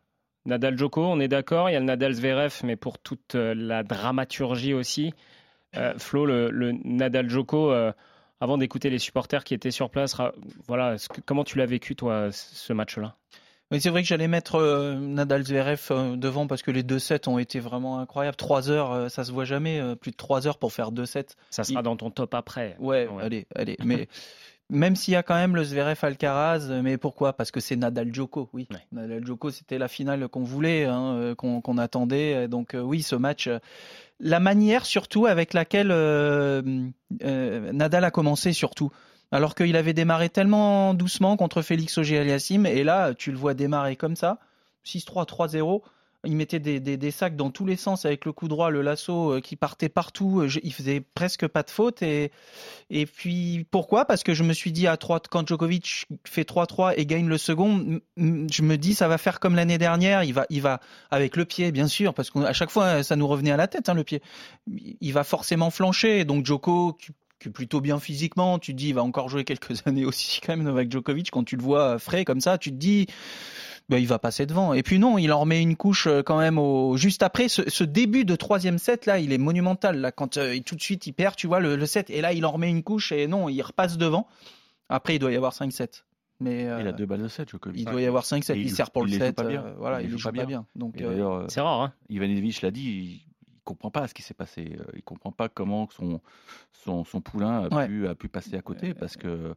[0.49, 1.69] Nadal Joko, on est d'accord.
[1.69, 5.13] Il y a le Nadal Zverev, mais pour toute euh, la dramaturgie aussi.
[5.77, 7.91] Euh, Flo, le, Nadal Joko, euh,
[8.41, 10.17] avant d'écouter les supporters qui étaient sur place,
[10.67, 13.15] voilà, comment tu l'as vécu toi ce match-là?
[13.71, 14.59] Oui, c'est vrai que j'allais mettre
[14.95, 18.35] Nadal Zverev devant parce que les deux sets ont été vraiment incroyables.
[18.35, 19.95] Trois heures, ça se voit jamais.
[20.01, 21.27] plus de trois heures pour faire deux sets.
[21.51, 22.75] Ça sera dans ton top après.
[22.79, 23.23] Ouais, ouais.
[23.23, 23.77] allez, allez.
[23.83, 24.07] Mais
[24.71, 27.33] Même s'il y a quand même le Zverev Alcaraz, mais pourquoi?
[27.33, 28.67] Parce que c'est Nadal Djoko, oui.
[28.91, 32.47] Nadal Djoko, c'était la finale qu'on voulait, hein, euh, qu'on attendait.
[32.47, 33.57] Donc euh, oui, ce match, euh,
[34.19, 35.87] la manière surtout avec laquelle
[37.19, 38.91] Nadal a commencé surtout.
[39.31, 43.95] Alors qu'il avait démarré tellement doucement contre Félix Auger-Aliassime, et là, tu le vois démarrer
[43.95, 44.39] comme ça,
[44.85, 45.81] 6-3, 3-0
[46.25, 49.31] il mettait des, des, sacs dans tous les sens avec le coup droit, le lasso
[49.31, 50.41] euh, qui partait partout.
[50.41, 52.01] Euh, il faisait presque pas de faute.
[52.01, 52.31] Et,
[52.89, 54.03] et puis pourquoi?
[54.03, 57.37] Parce que je me suis dit à 3, quand Djokovic fait 3-3 et gagne le
[57.37, 60.23] second, je me dis ça va faire comme l'année dernière.
[60.23, 63.27] Il va, il va avec le pied, bien sûr, parce qu'à chaque fois ça nous
[63.27, 64.21] revenait à la tête, hein, le pied.
[64.67, 66.25] Il va forcément flancher.
[66.25, 67.13] Donc Djoko, qui,
[67.45, 70.57] est plutôt bien physiquement, tu te dis il va encore jouer quelques années aussi quand
[70.57, 71.31] même avec Djokovic.
[71.31, 73.07] Quand tu le vois frais comme ça, tu te dis
[73.89, 74.73] ben, il va passer devant.
[74.73, 77.47] Et puis non, il en remet une couche euh, quand même au juste après.
[77.49, 80.11] Ce, début de troisième set là, il est monumental là.
[80.11, 82.51] Quand euh, tout de suite il perd, tu vois le, set, et là il en
[82.51, 84.27] remet une couche et non, il repasse devant.
[84.89, 86.03] Après, il doit y avoir 5-7.
[86.39, 88.57] Mais il a deux balles de 7, Il doit y avoir 5-7.
[88.57, 89.35] Il, sert pour le 7.
[89.35, 89.73] Pas bien.
[89.77, 90.65] voilà, il, joue, pas bien.
[90.75, 90.95] Donc,
[91.49, 91.81] c'est rare.
[91.81, 92.81] Hein Ivanovic l'a dit.
[92.81, 93.29] Il,
[93.65, 94.77] comprend pas ce qui s'est passé.
[94.95, 96.21] Il comprend pas comment son
[96.71, 99.53] son, son poulain a, pu, a pu passer à côté parce que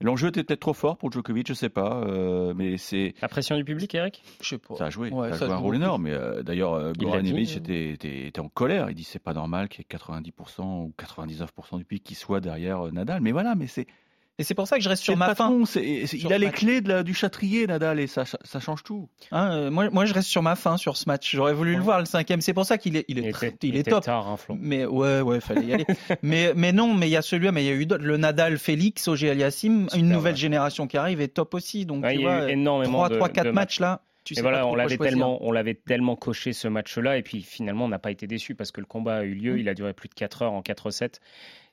[0.00, 3.56] L'enjeu était peut-être trop fort pour Djokovic, je sais pas, euh, mais c'est la pression
[3.56, 4.22] du public, Eric?
[4.40, 4.76] Je sais pas.
[4.76, 6.04] Ça a joué, ça a joué un rôle énorme.
[6.04, 8.90] Mais euh, d'ailleurs, euh, Goran Ivanovic était, était, en colère.
[8.90, 12.40] Il dit c'est pas normal qu'il y ait 90% ou 99% du public qui soit
[12.40, 13.20] derrière Nadal.
[13.22, 13.88] Mais voilà, mais c'est
[14.38, 15.52] et c'est pour ça que je reste sur ma fin.
[15.74, 19.08] il a les clés de du châtrier, Nadal, et ça, ça change tout.
[19.32, 21.34] Hein, euh, moi, moi, je reste sur ma fin sur ce match.
[21.34, 22.40] J'aurais voulu le voir le cinquième.
[22.40, 24.04] C'est pour ça qu'il est, il est, il, est top.
[24.04, 25.86] Tard, hein, mais ouais, ouais, fallait y aller.
[26.22, 28.58] mais, mais non, mais il y a celui-là, mais il y a eu le Nadal,
[28.58, 31.84] Félix, Auger Aliassim, une nouvelle génération qui arrive est top aussi.
[31.84, 32.46] Donc, tu vois,
[32.84, 36.52] 3, 3, 4 matchs là Tu sais voilà, on l'avait tellement, on l'avait tellement coché
[36.52, 39.22] ce match-là, et puis finalement, on n'a pas été déçu parce que le combat a
[39.24, 39.54] eu lieu.
[39.54, 39.58] Mm.
[39.58, 41.14] Il a duré plus de 4 heures en 4-7,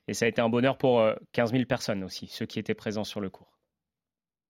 [0.08, 2.74] et ça a été un bonheur pour 15 euh, 000 personnes aussi, ceux qui étaient
[2.74, 3.52] présents sur le cours.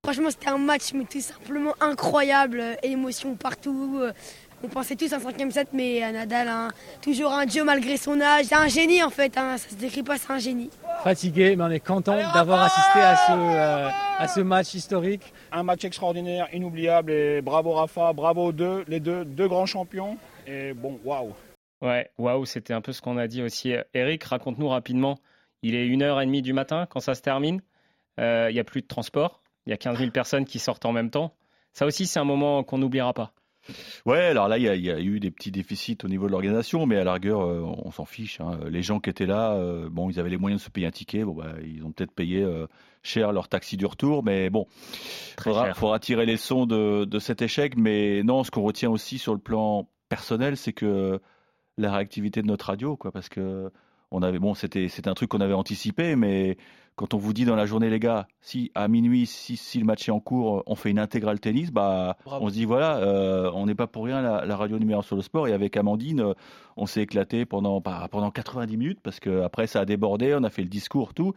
[0.04, 4.00] Franchement, c'était un match, mais tout simplement incroyable, émotion partout.
[4.64, 6.68] On pensait tous un cinquième set, mais Nadal, hein,
[7.02, 8.46] toujours un dieu malgré son âge.
[8.46, 10.70] C'est un génie en fait, hein, ça se décrit pas, c'est un génie.
[11.02, 13.88] Fatigué, mais on est content d'avoir assisté à ce, euh,
[14.18, 15.32] à ce match historique.
[15.52, 20.16] Un match extraordinaire, inoubliable, et bravo Rafa, bravo deux, les deux, deux grands champions.
[20.46, 21.34] Et bon, waouh.
[21.82, 23.74] Ouais, waouh, c'était un peu ce qu'on a dit aussi.
[23.92, 25.18] Eric, raconte-nous rapidement.
[25.62, 27.60] Il est 1h30 du matin quand ça se termine.
[28.20, 29.42] Euh, il n'y a plus de transport.
[29.66, 31.34] Il y a 15 000 personnes qui sortent en même temps.
[31.72, 33.34] Ça aussi, c'est un moment qu'on n'oubliera pas.
[34.04, 36.96] Ouais, alors là, il y, a eu des petits déficits au niveau de l'organisation, mais
[36.96, 38.40] à la rigueur, euh, on s'en fiche.
[38.40, 38.60] Hein.
[38.68, 40.90] Les gens qui étaient là, euh, bon, ils avaient les moyens de se payer un
[40.90, 41.24] ticket.
[41.24, 42.66] Bon, bah, ils ont peut-être payé euh,
[43.02, 44.66] cher leur taxi du retour, mais bon,
[45.44, 47.76] il faudra, tirer les sons de, cet échec.
[47.76, 51.20] Mais non, ce qu'on retient aussi sur le plan personnel, c'est que
[51.78, 53.70] la réactivité de notre radio, quoi, parce que
[54.10, 56.56] on avait, bon, c'était, un truc qu'on avait anticipé, mais
[56.94, 59.84] quand on vous dit dans la journée, les gars, si à minuit, si, si le
[59.84, 63.50] match est en cours, on fait une intégrale tennis, bah, on se dit voilà, euh,
[63.54, 65.46] on n'est pas pour rien la, radio numéro sur le sport.
[65.46, 66.34] Et avec Amandine, euh,
[66.76, 70.44] on s'est éclaté pendant, bah, pendant 90 minutes parce que après ça a débordé, on
[70.44, 71.34] a fait le discours, tout.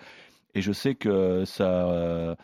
[0.55, 2.35] Et je sais que ça,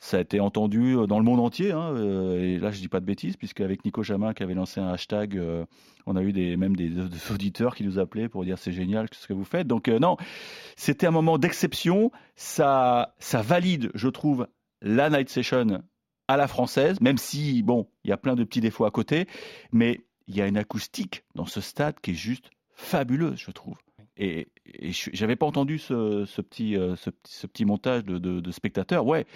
[0.00, 1.72] ça a été entendu dans le monde entier.
[1.72, 4.54] Hein, euh, et là, je dis pas de bêtises, puisque avec Nico Jamin qui avait
[4.54, 5.64] lancé un hashtag, euh,
[6.06, 6.90] on a eu même des,
[7.30, 9.66] auditeurs qui nous appelaient pour dire c'est génial ce que vous faites?
[9.66, 10.16] Donc euh, non,
[10.76, 12.10] c'était un moment d'exception.
[12.36, 14.46] Ça, ça valide, je trouve,
[14.80, 15.82] la night session
[16.28, 19.26] à la française, même si bon, il y a plein de petits défauts à côté,
[19.72, 23.76] mais il y a une acoustique dans ce stade qui est juste fabuleuse, je trouve.
[24.18, 29.06] Et, et j'avais pas entendu ce, petit, euh, ce, petit montage de, spectateurs.
[29.06, 29.26] Ouais,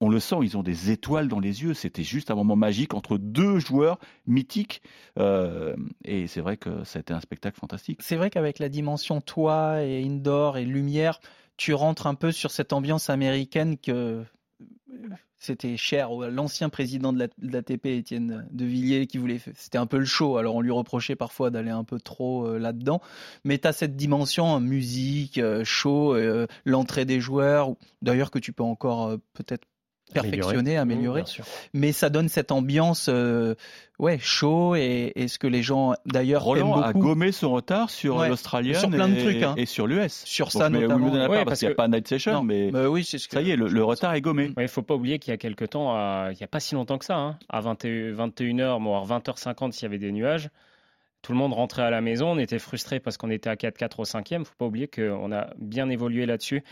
[0.00, 1.74] on le sent, ils ont des étoiles dans les yeux.
[1.74, 4.82] C'était juste un moment magique entre deux joueurs mythiques.
[5.18, 8.00] Euh, et c'est vrai que ça a été un spectacle fantastique.
[8.02, 11.20] C'est vrai qu'avec la dimension toit et indoor et lumière,
[11.56, 14.24] tu rentres un peu sur cette ambiance américaine que
[15.42, 19.40] c'était cher l'ancien président de l'ATP, Étienne de Villiers, qui voulait.
[19.56, 20.36] C'était un peu le show.
[20.36, 23.00] Alors on lui reprochait parfois d'aller un peu trop euh, là-dedans.
[23.42, 28.52] Mais tu as cette dimension musique, euh, show, euh, l'entrée des joueurs, d'ailleurs que tu
[28.52, 29.66] peux encore peut-être
[30.12, 31.24] perfectionner, améliorer.
[31.72, 33.54] mais ça donne cette ambiance, euh,
[33.98, 38.78] ouais, chaud et, ce que les gens d'ailleurs Roland a gommé son retard sur l'Australien
[38.78, 39.54] sur plein de trucs, hein.
[39.56, 40.12] et sur l'US.
[40.24, 41.10] Sur ça notamment.
[41.44, 44.14] parce, qu'il n'y a pas Night Session, mais, oui, ce ça y est, le, retard
[44.14, 44.52] est gommé.
[44.56, 46.74] Il ne faut pas oublier qu'il y a quelques temps, il n'y a pas si
[46.74, 50.50] longtemps que ça, hein, à 21, h voire 20h50 s'il y avait des nuages.
[51.22, 54.00] Tout le monde rentrait à la maison, on était frustré parce qu'on était à 4-4
[54.00, 54.24] au 5e.
[54.32, 56.64] Il ne faut pas oublier qu'on a bien évolué là-dessus.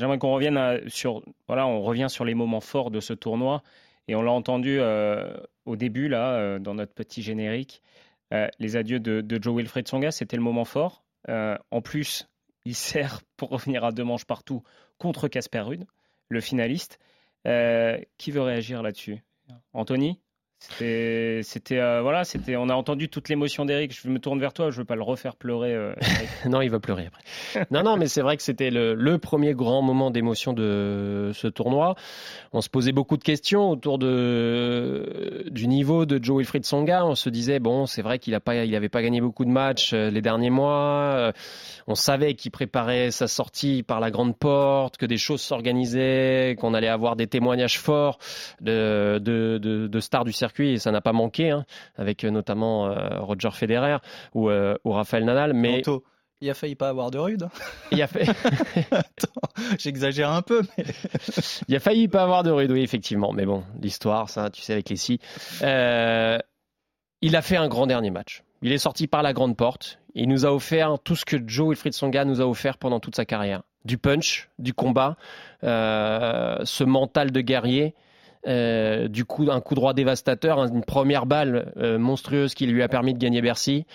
[0.00, 3.62] J'aimerais qu'on revienne sur, voilà, on revient sur les moments forts de ce tournoi.
[4.08, 5.36] Et on l'a entendu euh,
[5.66, 7.82] au début, là, euh, dans notre petit générique.
[8.32, 11.04] Euh, les adieux de, Joe Wilfried Songa, c'était le moment fort.
[11.28, 12.30] en plus,
[12.64, 14.62] il sert pour revenir à deux manches partout
[14.96, 15.84] contre Casper Ruud,
[16.30, 16.98] le finaliste.
[17.44, 19.22] qui veut réagir là-dessus?
[19.74, 20.18] Anthony?
[20.60, 22.56] C'était, euh, voilà, c'était.
[22.56, 23.98] On a entendu toute l'émotion d'Eric.
[23.98, 24.70] Je me tourne vers toi.
[24.70, 25.74] Je veux pas le refaire pleurer.
[25.74, 25.94] Euh,
[26.46, 27.66] non, il va pleurer après.
[27.70, 31.94] non, non, mais c'est vrai que c'était le, premier grand moment d'émotion de ce tournoi.
[32.52, 37.06] On se posait beaucoup de questions autour de du niveau de Joe Wilfried Songa.
[37.06, 39.50] On se disait bon, c'est vrai qu'il a pas, il avait pas gagné beaucoup de
[39.50, 41.32] matchs euh, les derniers mois.
[41.86, 46.74] On savait qu'il préparait sa sortie par la grande porte, que des choses s'organisaient, qu'on
[46.74, 48.18] allait avoir des témoignages forts
[48.60, 51.64] de de, de, de stars du circuit et ça n'a pas manqué, hein,
[51.96, 53.98] avec euh, notamment euh, Roger Federer
[54.34, 55.52] ou, euh, ou Rafael Nadal.
[55.52, 55.82] Mais
[56.42, 57.48] il a failli pas avoir de rude.
[57.90, 58.26] Il a fait.
[59.78, 60.84] j'exagère un peu, mais
[61.68, 63.32] il a failli pas avoir de rude, oui, effectivement.
[63.32, 65.20] Mais bon, l'histoire, ça, tu sais, avec les si.
[65.60, 65.66] il
[67.36, 68.42] a fait un grand dernier match.
[68.62, 69.98] Il est sorti par la grande porte.
[70.14, 73.16] Il nous a offert tout ce que Joe Wilfried Songa nous a offert pendant toute
[73.16, 73.62] sa carrière.
[73.84, 75.16] Du punch, du combat,
[75.62, 77.94] ce mental de guerrier.
[78.46, 82.88] Euh, du coup, un coup droit dévastateur, une première balle euh, monstrueuse qui lui a
[82.88, 83.86] permis de gagner Bercy.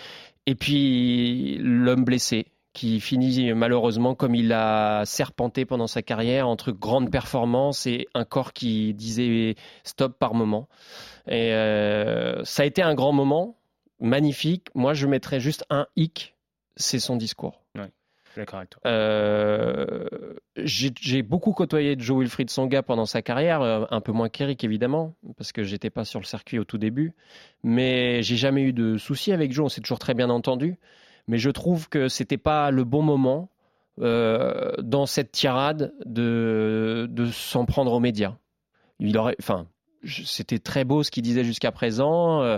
[0.46, 6.74] Et puis l'homme blessé qui finit malheureusement comme il a serpenté pendant sa carrière entre
[6.74, 10.68] grandes performances et un corps qui disait stop par moment.
[11.28, 13.58] Et euh, ça a été un grand moment,
[14.00, 14.68] magnifique.
[14.76, 16.36] Moi, je mettrais juste un hic,
[16.76, 17.62] c'est son discours.
[18.86, 20.06] Euh,
[20.58, 25.16] j'ai beaucoup côtoyé Joe Wilfried Songa pendant sa carrière, euh, un peu moins qu'Eric évidemment,
[25.38, 27.14] parce que j'étais pas sur le circuit au tout début.
[27.64, 30.78] Mais j'ai jamais eu de soucis avec Joe, on s'est toujours très bien entendu.
[31.28, 33.50] Mais je trouve que c'était pas le bon moment
[34.02, 38.36] euh, dans cette tirade de, de s'en prendre aux médias.
[39.00, 39.36] Il aurait,
[40.06, 42.42] c'était très beau ce qu'il disait jusqu'à présent.
[42.42, 42.58] Euh,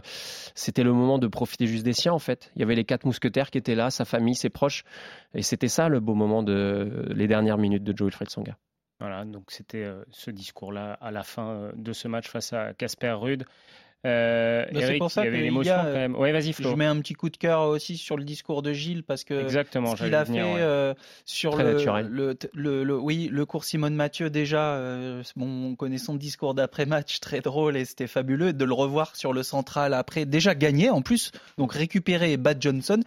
[0.56, 2.52] c'était le moment de profiter juste des siens, en fait.
[2.56, 4.84] Il y avait les quatre mousquetaires qui étaient là, sa famille, ses proches.
[5.34, 8.58] Et c'était ça le beau moment de les dernières minutes de Joe Wilfried Songa.
[9.00, 12.74] Voilà, donc c'était euh, ce discours-là à la fin euh, de ce match face à
[12.74, 13.46] Casper Rude.
[14.08, 16.16] Euh, c'est pour ça il y avait l'émotion quand même.
[16.16, 16.72] Ouais, vas-y Flo.
[16.72, 19.34] Je mets un petit coup de cœur aussi sur le discours de Gilles parce que
[19.34, 20.94] Exactement, ce qu'il a fait euh,
[21.26, 21.78] sur le,
[22.54, 26.86] le, le, oui le cours Simone Mathieu déjà euh, bon, on connaît son discours d'après
[26.86, 30.90] match très drôle et c'était fabuleux de le revoir sur le central après déjà gagné
[30.90, 33.02] en plus donc récupérer Bad Johnson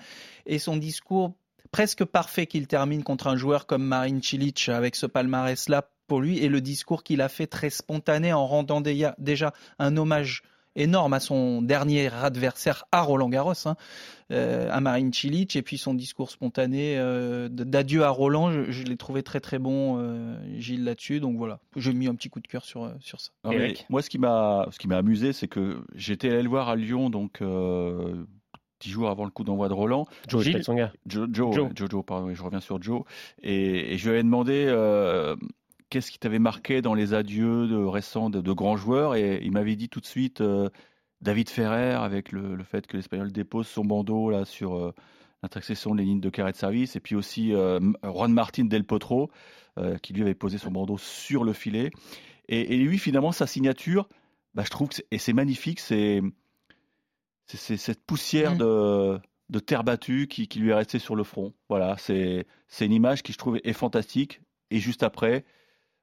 [0.46, 1.32] et son discours
[1.72, 6.20] presque parfait qu'il termine contre un joueur comme Marin Cilic avec ce palmarès là pour
[6.20, 10.42] lui et le discours qu'il a fait très spontané en rendant déjà un hommage
[10.76, 13.76] énorme à son dernier adversaire à Roland Garros, hein,
[14.30, 18.96] euh, à Marine Cilic, et puis son discours spontané euh, d'adieu à Roland, je, l'ai
[18.96, 21.20] trouvé très très bon, euh, Gilles là-dessus.
[21.20, 23.30] Donc voilà, j'ai mis un petit coup de cœur sur sur ça.
[23.88, 26.76] moi, ce qui m'a ce qui m'a amusé, c'est que j'étais allé le voir à
[26.76, 27.42] Lyon, donc.
[28.80, 30.06] dix jours avant le coup d'envoi de Roland.
[30.26, 30.62] Joe, Gilles,
[31.06, 33.02] Joe, Joe, Joe, pardon, je reviens sur Joe.
[33.42, 34.68] Et, et je lui avais demandé
[35.90, 39.16] qu'est-ce qui t'avait marqué dans les adieux de, récents de, grands joueurs?
[39.16, 40.70] Et il m'avait dit tout de suite euh,
[41.20, 44.94] David Ferrer, avec le, fait que l'Espagnol dépose son bandeau là sur euh,
[45.42, 49.30] l'intersection des lignes de carré de service, et puis aussi euh, Juan Martin Del Potro,
[50.02, 51.90] qui lui avait posé son bandeau sur le filet.
[52.48, 54.08] Et, lui, finalement, sa signature,
[54.52, 56.20] bah, je trouve que et c'est magnifique, c'est
[57.46, 58.58] cette poussière mmh.
[59.48, 61.54] de, terre battue qui, qui, lui est restée sur le front.
[61.70, 62.44] Voilà, c'est
[62.78, 64.42] une image qui, je trouve, est fantastique.
[64.70, 65.46] Et juste après,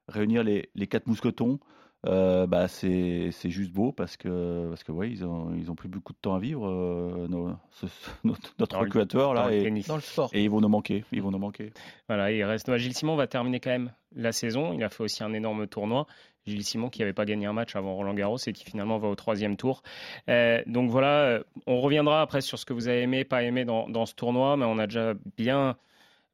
[0.08, 1.58] réunir les, les quatre mousquetons,
[2.06, 5.88] euh, bah c'est juste beau parce que parce que ouais ils ont ils ont plus
[5.88, 7.26] beaucoup de temps à vivre euh,
[8.24, 10.30] notre, notre là et, dans le sport.
[10.32, 11.72] et ils vont nous manquer ils vont nous manquer.
[12.06, 14.72] Voilà il reste Gilles Simon va terminer quand même la saison.
[14.72, 16.06] Il a fait aussi un énorme tournoi.
[16.46, 19.08] Gilles Simon qui n'avait pas gagné un match avant Roland Garros et qui finalement va
[19.08, 19.82] au troisième tour.
[20.28, 23.88] Euh, donc voilà on reviendra après sur ce que vous avez aimé pas aimé dans,
[23.88, 25.76] dans ce tournoi mais on a déjà bien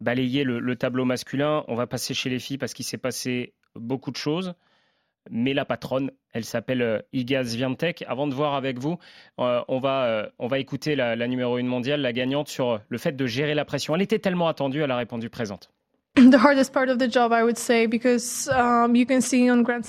[0.03, 1.65] balayé le, le tableau masculin.
[1.69, 4.55] On va passer chez les filles parce qu'il s'est passé beaucoup de choses.
[5.31, 8.05] Mais la patronne, elle s'appelle euh, Igaz Swiatek.
[8.07, 8.99] Avant de voir avec vous,
[9.41, 12.81] euh, on, va, euh, on va écouter la, la numéro 1 mondiale, la gagnante, sur
[12.89, 13.95] le fait de gérer la pression.
[13.95, 15.71] Elle était tellement attendue, elle a répondu présente.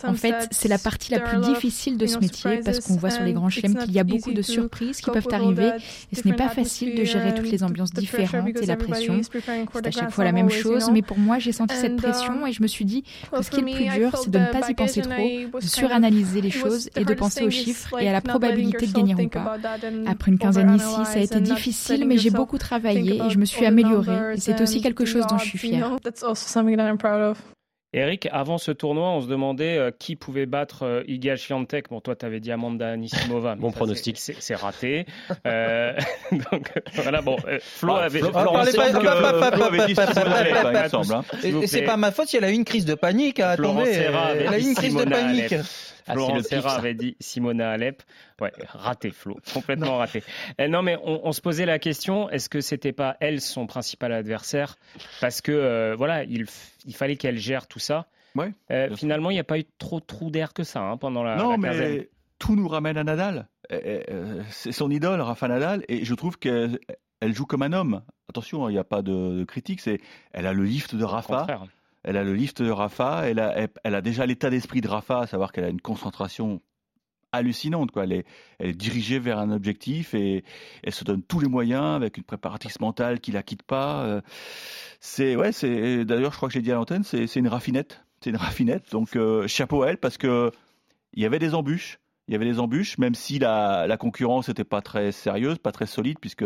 [0.08, 3.24] En fait, c'est la partie la plus difficile de ce métier parce qu'on voit sur
[3.24, 5.72] les grands chelems qu'il y a beaucoup de surprises qui peuvent arriver
[6.12, 9.22] et ce n'est pas facile de gérer toutes les ambiances différentes et la pression.
[9.24, 12.48] C'est à chaque fois la même chose, mais pour moi, j'ai senti cette pression um,
[12.48, 14.48] et je me suis dit que ce qui est le plus dur, c'est de ne
[14.48, 18.14] pas y penser trop, de suranalyser les choses et de penser aux chiffres et à
[18.14, 19.58] la probabilité de gagner ou pas.
[20.08, 23.46] Après une quinzaine ici, ça a été difficile, mais j'ai beaucoup travaillé et je me
[23.46, 26.48] suis améliorée et c'est aussi quelque chose dont je suis fière also
[27.98, 31.88] Eric, avant ce tournoi, on se demandait euh, qui pouvait battre euh, Iga Swiatek.
[31.90, 33.56] Bon, toi, tu avais dit Amanda Anisimova.
[33.60, 34.18] Bon pronostic.
[34.18, 35.06] C'est raté.
[35.48, 35.94] Euh,
[36.52, 37.38] donc, voilà, bon.
[37.62, 38.32] Flo avait, Flo,
[41.66, 43.40] C'est pas ma faute si elle a eu une crise de panique.
[43.40, 45.56] Attendez, elle a eu une crise de panique.
[46.08, 48.04] Ah, Florent Serra avait dit Simona Alep.
[48.40, 50.24] Ouais, raté Flo, complètement raté.
[50.58, 54.12] Eh, non mais on, se posait la question, est-ce que c'était pas elle son principal
[54.12, 54.78] adversaire?
[55.22, 56.46] Parce que euh, voilà, il,
[56.94, 58.08] fallait qu'elle gère tout ça.
[58.36, 60.98] Ouais, euh, finalement, il n'y a pas eu trop de trous d'air que ça hein,
[60.98, 61.38] pendant la.
[61.38, 63.48] Non, mais tout nous ramène à Nadal.
[63.72, 66.78] Euh, c'est son idole, Rafa Nadal, et je trouve qu'elle
[67.24, 68.02] joue comme un homme.
[68.30, 69.82] Attention, il n'y a pas de, critique.
[69.82, 70.00] C'est,
[70.34, 71.48] elle a le lift de Rafa
[72.06, 75.52] elle a le lift de Rafa, elle a, déjà l'état d'esprit de Rafa, à savoir
[75.52, 76.62] qu'elle a une concentration
[77.32, 77.90] hallucinante.
[77.90, 78.04] Quoi.
[78.04, 78.24] Elle,
[78.60, 80.44] est, dirigée vers un objectif et
[80.84, 84.04] elle se donne tous les moyens avec une préparatrice mentale qui la quitte pas.
[84.04, 84.22] Euh,
[85.00, 85.50] c'est ouais,
[86.06, 88.92] d'ailleurs je crois que j'ai dit à l'antenne, c'est, une raffinette, c'est une raffinette.
[88.92, 90.52] Donc euh, chapeau à elle parce que
[91.14, 94.64] il y avait des embûches, il y avait des embûches, même si la concurrence n'était
[94.64, 96.46] pas très sérieuse, pas très solide, puisque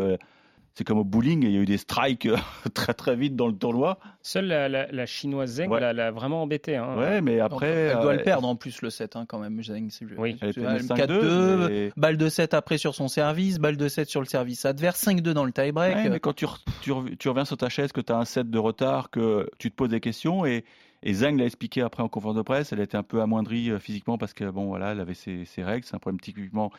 [0.75, 2.37] c'est comme au bowling, il y a eu des strikes euh,
[2.73, 3.99] très très vite dans le tournoi.
[4.21, 6.75] Seule la, chinoise Zeng l'a vraiment embêté.
[6.75, 6.95] Hein.
[6.97, 7.67] Ouais, mais après.
[7.67, 9.89] elle doit le euh, perdre en plus le 7 hein, quand même, Zeng.
[10.17, 14.27] Oui, elle 4-2, balle de 7 après sur son service, balle de 7 sur le
[14.27, 15.95] service adverse, 5-2 dans le tie-break.
[15.95, 16.45] Ouais, mais quand tu,
[16.81, 16.91] tu,
[17.29, 19.89] reviens sur ta chaise, que tu as un 7 de retard, que tu te poses
[19.89, 20.65] des questions et.
[21.01, 23.79] Et Zeng l'a expliqué après en conférence de presse, elle était un peu amoindrie euh,
[23.79, 26.73] physiquement parce que bon voilà, elle avait ses, ses règles, c'est un problème typiquement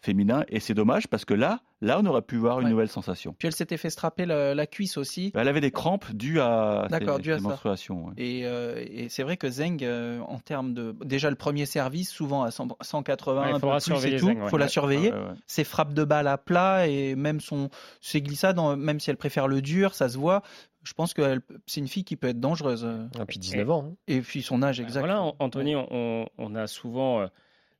[0.00, 0.44] féminin.
[0.48, 3.34] Et c'est dommage parce que là, là, on aurait pu voir une nouvelle sensation.
[3.38, 5.32] Puis elle s'était fait strapper la, cuisse aussi.
[5.34, 8.12] Elle avait des crampes dues à D'accord, menstruations.
[8.18, 12.42] Euh, et, c'est vrai que Zeng, euh, en termes de déjà le premier service, souvent
[12.42, 15.12] à 180, il faudra surveiller tout, faut la surveiller.
[15.46, 17.68] ses frappes de balle à plat et même son
[18.00, 20.42] ses glissades, même si elle préfère le dur, ça se voit
[20.82, 22.88] je pense que c'est une fille qui peut être dangereuse.
[23.20, 23.88] Et puis 19 ans.
[23.88, 23.96] Hein.
[24.06, 25.00] Et puis son âge exact.
[25.00, 27.26] Voilà, Anthony, on, on, a souvent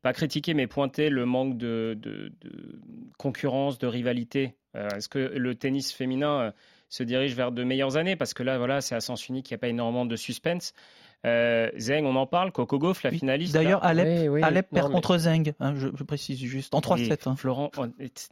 [0.02, 2.80] pas critiquer, mais pointer le manque de, de, de
[3.18, 4.56] concurrence, de rivalité.
[4.74, 6.52] Est-ce que le tennis féminin
[6.90, 8.14] se dirige vers de meilleures années?
[8.14, 10.74] Parce que là, voilà, c'est à sens unique, il n'y a pas énormément de suspense.
[11.24, 12.52] Euh, Zeng, on en parle.
[12.52, 13.54] Coco Gauff, la finaliste.
[13.54, 15.54] D'ailleurs, Alep, Alep perd contre Zeng.
[15.59, 17.28] Hein, je, précise juste en 3-7.
[17.28, 17.37] Hein.
[17.37, 17.70] Florent,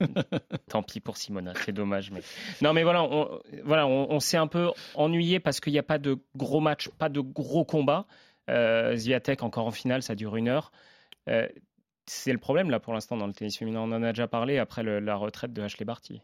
[0.68, 2.12] tant pis pour Simona, c'est dommage.
[2.12, 2.20] Mais
[2.62, 5.98] non, mais voilà, on, voilà, on, s'est un peu ennuyé parce qu'il n'y a pas
[5.98, 8.06] de gros matchs, pas de gros combats.
[8.50, 10.70] Euh, Zviatek encore en finale, ça dure une heure.
[11.28, 11.46] Euh,
[12.06, 13.80] c'est le problème là pour l'instant dans le tennis féminin.
[13.80, 16.20] On en a déjà parlé après la retraite de Ashley Barty.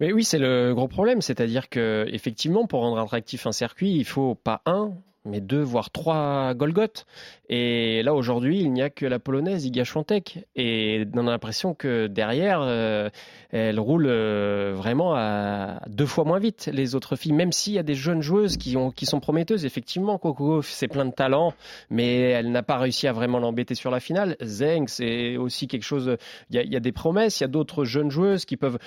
[0.00, 4.04] Mais oui, c'est le gros problème, c'est-à-dire que effectivement, pour rendre attractif un circuit, il
[4.04, 7.06] faut pas un, mais deux, voire trois Golgoth.
[7.48, 10.46] Et là, aujourd'hui, il n'y a que la polonaise Iga Świątek.
[10.56, 13.08] Et on a l'impression que derrière, euh,
[13.50, 17.78] elle roule euh, vraiment à deux fois moins vite les autres filles, même s'il y
[17.78, 19.64] a des jeunes joueuses qui, ont, qui sont prometteuses.
[19.64, 21.54] Effectivement, Coco, c'est plein de talent,
[21.90, 24.36] mais elle n'a pas réussi à vraiment l'embêter sur la finale.
[24.42, 26.16] Zeng, c'est aussi quelque chose.
[26.50, 28.78] Il y a des promesses, il y a d'autres jeunes joueuses qui peuvent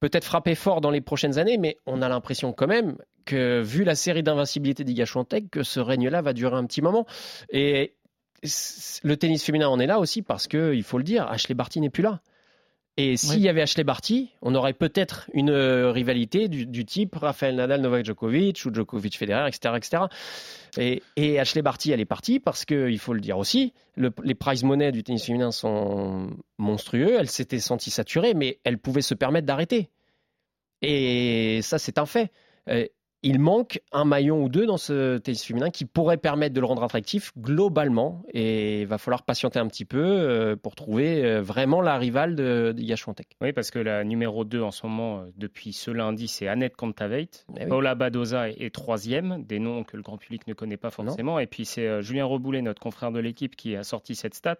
[0.00, 2.96] peut-être frapper fort dans les prochaines années, mais on a l'impression quand même
[3.26, 5.04] que, vu la série d'invincibilité d'Iga
[5.50, 7.06] que ce règne-là va durer un petit moment.
[7.50, 7.94] Et
[9.02, 11.80] le tennis féminin en est là aussi parce que, il faut le dire, Ashley Barty
[11.80, 12.20] n'est plus là.
[12.98, 17.54] Et s'il y avait Ashley Barty, on aurait peut-être une euh, rivalité du, type Rafael
[17.54, 20.02] Nadal, Novak Djokovic ou Djokovic Federer, etc., etc.
[20.78, 24.34] Et, et Ashley Barty, elle est partie parce que, il faut le dire aussi, les
[24.34, 27.16] prize money du tennis féminin sont monstrueux.
[27.18, 29.90] Elle s'était sentie saturée, mais elle pouvait se permettre d'arrêter.
[30.80, 32.32] Et ça, c'est un fait.
[32.68, 32.86] Euh,
[33.26, 36.66] il manque un maillon ou deux dans ce tennis féminin qui pourrait permettre de le
[36.66, 38.22] rendre attractif globalement.
[38.32, 42.36] Et il va falloir patienter un petit peu euh, pour trouver euh, vraiment la rivale
[42.36, 46.28] de, de Oui, parce que la numéro 2 en ce moment, euh, depuis ce lundi,
[46.28, 47.28] c'est Annette Kontaveit.
[47.58, 51.40] Eh Paula Badoza est, troisième, des noms que le grand public ne connaît pas forcément.
[51.40, 54.58] Et puis c'est Julien Reboulet, notre confrère de l'équipe, qui a sorti cette stat.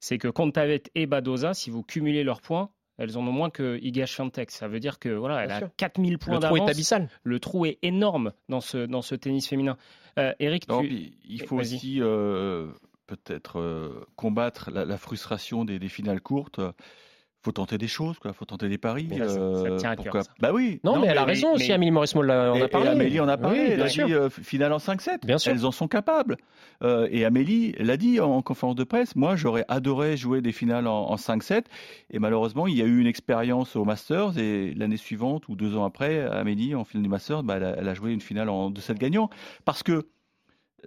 [0.00, 3.78] C'est que Kontaveit et Badoza, si vous cumulez leurs points, elles en ont moins que
[3.82, 4.50] Iga Swiatek.
[4.50, 6.52] Ça veut dire que voilà, elle a 4000 points d'avance.
[6.52, 7.08] Le trou est abyssal.
[7.24, 9.78] Le trou est énorme dans ce, dans ce tennis féminin.
[10.18, 10.66] Euh, Eric,
[11.24, 12.66] il faut aussi euh,
[13.06, 16.60] peut-être euh, combattre la, frustration des, des finales courtes
[17.42, 18.32] faut tenter des choses, quoi.
[18.32, 19.08] Faut tenter des paris.
[19.10, 20.80] ça, euh, tient à cœur, Bah oui.
[20.84, 21.72] Non, mais, elle a raison aussi.
[21.72, 22.88] Amélie Mauresmo en a parlé.
[22.88, 23.60] Amélie en a parlé.
[23.70, 25.24] elle a dit euh, finale en 5-7.
[25.24, 25.52] Bien sûr.
[25.52, 26.36] Elles en sont capables.
[26.82, 29.16] Euh, et Amélie l'a dit en, conférence de presse.
[29.16, 31.64] Moi, j'aurais adoré jouer des finales en, 5-7.
[32.10, 34.36] Et malheureusement, il y a eu une expérience au Masters.
[34.38, 37.94] Et l'année suivante ou deux ans après, Amélie, en finale du Masters, bah, elle, a,
[37.94, 39.30] joué une finale en 2-7 gagnant.
[39.64, 40.08] Parce que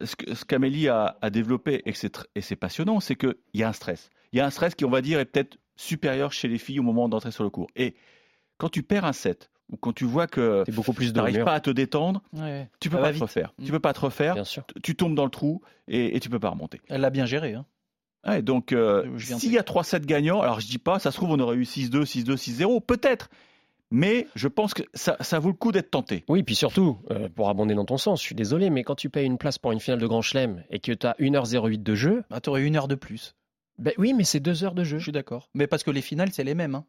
[0.05, 1.93] ce qu'Amélie a, a développé, et
[2.41, 4.11] c'est passionnant, c'est qu'il y a un stress.
[4.33, 6.79] Il y a un stress qui, on va dire, est peut-être supérieur chez les filles
[6.79, 7.67] au moment d'entrer sur le cours.
[7.75, 7.95] Et
[8.57, 11.69] quand tu perds un set, ou quand tu vois que tu n'arrives pas à te
[11.69, 12.21] détendre,
[12.79, 13.53] tu peux pas te refaire.
[13.63, 14.35] Tu peux pas te refaire.
[14.83, 16.81] Tu tombes dans le trou et, et tu peux pas remonter.
[16.89, 17.55] Elle l'a bien géré.
[17.55, 18.41] Hein.
[18.41, 21.39] donc, euh, s'il y a 3-7 gagnants, alors je dis pas, ça se trouve, on
[21.39, 23.29] aurait eu 6-2, 6-2, 6-0, peut-être.
[23.95, 26.23] Mais je pense que ça, vaut le coup d'être tenté.
[26.27, 29.09] Oui, puis surtout, euh, pour abonder dans ton sens, je suis désolé, mais quand tu
[29.09, 31.93] payes une place pour une finale de Grand Chelem et que tu as 1h08 de
[31.93, 32.23] jeu.
[32.31, 33.35] Bah, tu aurais une heure de plus.
[33.79, 34.97] Ben oui, mais c'est deux heures de jeu.
[34.97, 35.49] Je suis d'accord.
[35.53, 36.75] Mais parce que les finales, c'est les mêmes.
[36.75, 36.85] Hein.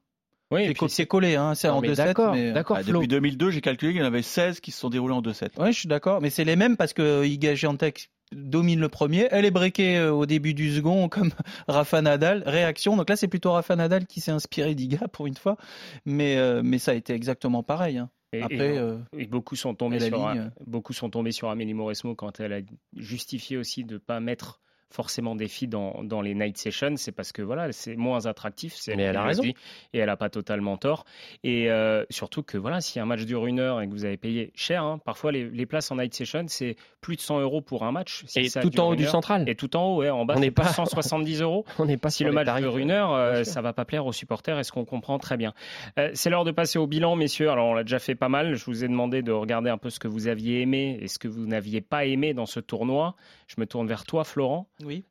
[0.51, 1.97] Oui, c'est collé, hein, c'est en 2-7.
[1.97, 2.77] D'accord, d'accord.
[2.79, 5.23] Ah, depuis 2002, j'ai calculé qu'il y en avait 16 qui se sont déroulés en
[5.23, 5.51] 2-7.
[5.59, 9.29] Oui, je suis d'accord, mais c'est les mêmes parce que Iga Giantec domine le premier,
[9.31, 11.31] elle est breakée euh, au début du second comme
[11.69, 12.97] Rafa Nadal, réaction.
[12.97, 15.57] Donc là, c'est plutôt Rafa Nadal qui s'est inspiré d'Iga pour une fois,
[16.05, 17.99] mais euh, mais ça a été exactement pareil.
[17.99, 18.11] Hein.
[18.43, 20.35] Après, euh, beaucoup sont tombés sur
[20.67, 22.61] beaucoup sont tombés sur Amélie Mauresmo quand elle a
[22.97, 27.33] justifié aussi de pas mettre forcément des filles dans, dans les night sessions, c'est parce
[27.33, 28.77] que voilà, c'est moins attractif.
[28.89, 29.43] Mais elle a raison.
[29.45, 29.55] et
[29.93, 31.05] elle n'a pas totalement tort.
[31.43, 34.17] Et euh, surtout que voilà, si un match dure une heure et que vous avez
[34.17, 37.61] payé cher, hein, parfois les, les, places en night session, c'est plus de 100 euros
[37.61, 38.25] pour un match.
[38.37, 39.49] et tout en haut du central.
[39.49, 41.65] Et tout en haut, ouais, en bas, on n'est pas 170 euros.
[41.79, 44.13] on n'est pas si le match dure une heure, euh, ça va pas plaire aux
[44.13, 44.59] supporters.
[44.59, 45.55] Est-ce qu'on comprend très bien
[45.99, 47.51] euh, C'est l'heure de passer au bilan, messieurs.
[47.51, 48.55] Alors on l'a déjà fait pas mal.
[48.55, 51.19] Je vous ai demandé de regarder un peu ce que vous aviez aimé et ce
[51.19, 53.17] que vous n'aviez pas aimé dans ce tournoi.
[53.47, 54.69] Je me tourne vers toi, Florent.
[54.83, 55.05] Oui.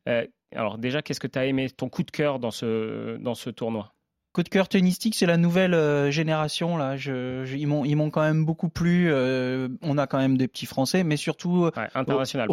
[0.56, 3.49] Alors déjà, qu'est-ce que tu as aimé, ton coup de cœur dans ce, dans ce
[3.49, 3.93] tournoi?
[4.34, 6.97] Coup de cœur tennistique, c'est la nouvelle euh, génération là.
[6.97, 9.12] Je, ils m'ont ils m'ont quand même beaucoup plu.
[9.12, 12.47] Euh, on a quand même des petits Français, mais surtout ouais, international.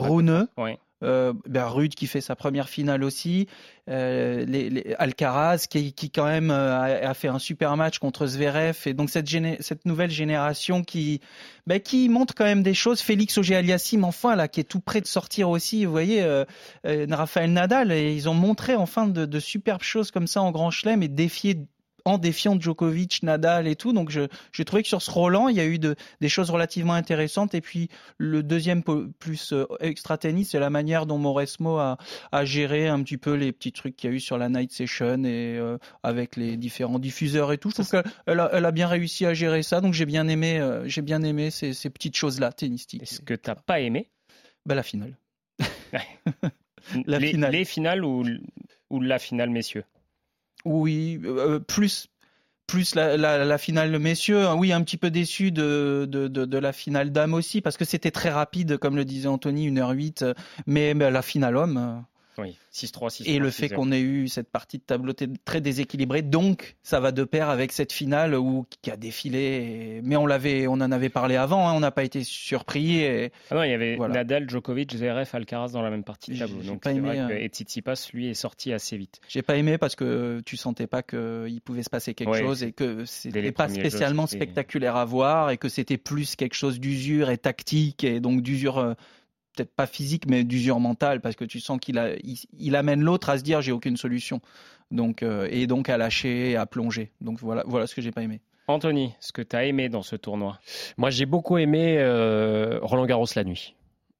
[0.59, 3.47] Oui euh, ben Rude qui fait sa première finale aussi,
[3.91, 8.95] euh, les, Alcaraz qui, quand même euh, a, fait un super match contre Zverev et
[8.95, 9.29] donc cette,
[9.61, 11.21] cette nouvelle génération qui
[11.67, 13.01] ben, qui montre quand même des choses.
[13.01, 15.85] Félix Auger-Aliassime enfin là qui est tout près de sortir aussi.
[15.85, 16.45] Vous voyez, euh,
[16.87, 20.53] euh Raphaël Nadal et ils ont montré enfin de, de superbes choses comme ça en
[20.53, 21.57] Grand Chelem et défier
[22.05, 23.92] en défiant Djokovic, Nadal et tout.
[23.92, 26.94] Donc j'ai trouvé que sur ce Roland, il y a eu de, des choses relativement
[26.94, 27.55] intéressantes.
[27.55, 27.88] Et puis
[28.18, 28.82] le deuxième
[29.18, 31.98] plus euh, extra tennis, c'est la manière dont Mauresmo a,
[32.32, 34.72] a, géré un petit peu les petits trucs qu'il y a eu sur la night
[34.72, 37.70] session et euh, avec les différents diffuseurs et tout.
[37.70, 39.80] Je trouve qu'elle a, elle a bien réussi à gérer ça.
[39.80, 43.03] Donc j'ai bien aimé, euh, j'ai bien aimé ces, ces petites choses-là tennistiques.
[43.03, 44.11] Est-ce que t'as pas aimé?
[44.66, 45.16] Bah, La finale.
[47.07, 47.53] la les, finale.
[47.53, 48.24] les finales ou,
[48.90, 49.84] ou la finale, messieurs?
[50.65, 52.09] Oui, euh, plus
[52.67, 54.47] plus la, la, la, finale messieurs.
[54.47, 54.55] Hein.
[54.57, 58.31] Oui, un petit peu déçu de, de, la finale dames aussi, parce que c'était très
[58.31, 60.35] rapide, comme le disait Anthony, 1h08.
[60.67, 62.01] Mais, mais la finale homme, euh,
[62.41, 65.12] oui, 6-3, 6 Et le fait qu'on ait eu cette partie de tableau
[65.45, 70.01] très déséquilibrée, donc ça va de pair avec cette finale où qui a défilé.
[70.05, 73.01] Mais on l'avait, on en avait parlé avant, hein, on n'a pas été surpris.
[73.01, 73.32] Et...
[73.51, 76.62] Ah non, il y avait Nadal, Djokovic, Zverev, Alcaraz dans la même partie de tableau.
[76.62, 79.20] Donc pas aimé, vrai que, euh, et Tsitsipas lui est sorti assez vite.
[79.28, 82.72] J'ai pas aimé parce que tu sentais pas qu'il pouvait se passer quelque chose et
[82.72, 87.38] que c'était pas spécialement spectaculaire à voir et que c'était plus quelque chose d'usure et
[87.38, 88.95] tactique et donc d'usure euh,
[89.55, 92.01] peut-être pas physique, mais d'usure mentale, parce que tu sens qu'il
[92.59, 94.40] il, amène l'autre à se dire j'ai aucune solution,
[94.90, 97.12] donc euh, et donc à lâcher, à plonger.
[97.20, 98.40] Donc voilà, voilà ce que j'ai pas aimé.
[98.68, 100.61] Anthony, ce que tu as aimé dans ce tournoi?
[100.96, 103.74] Moi, j'ai beaucoup aimé euh, Roland Garros la nuit.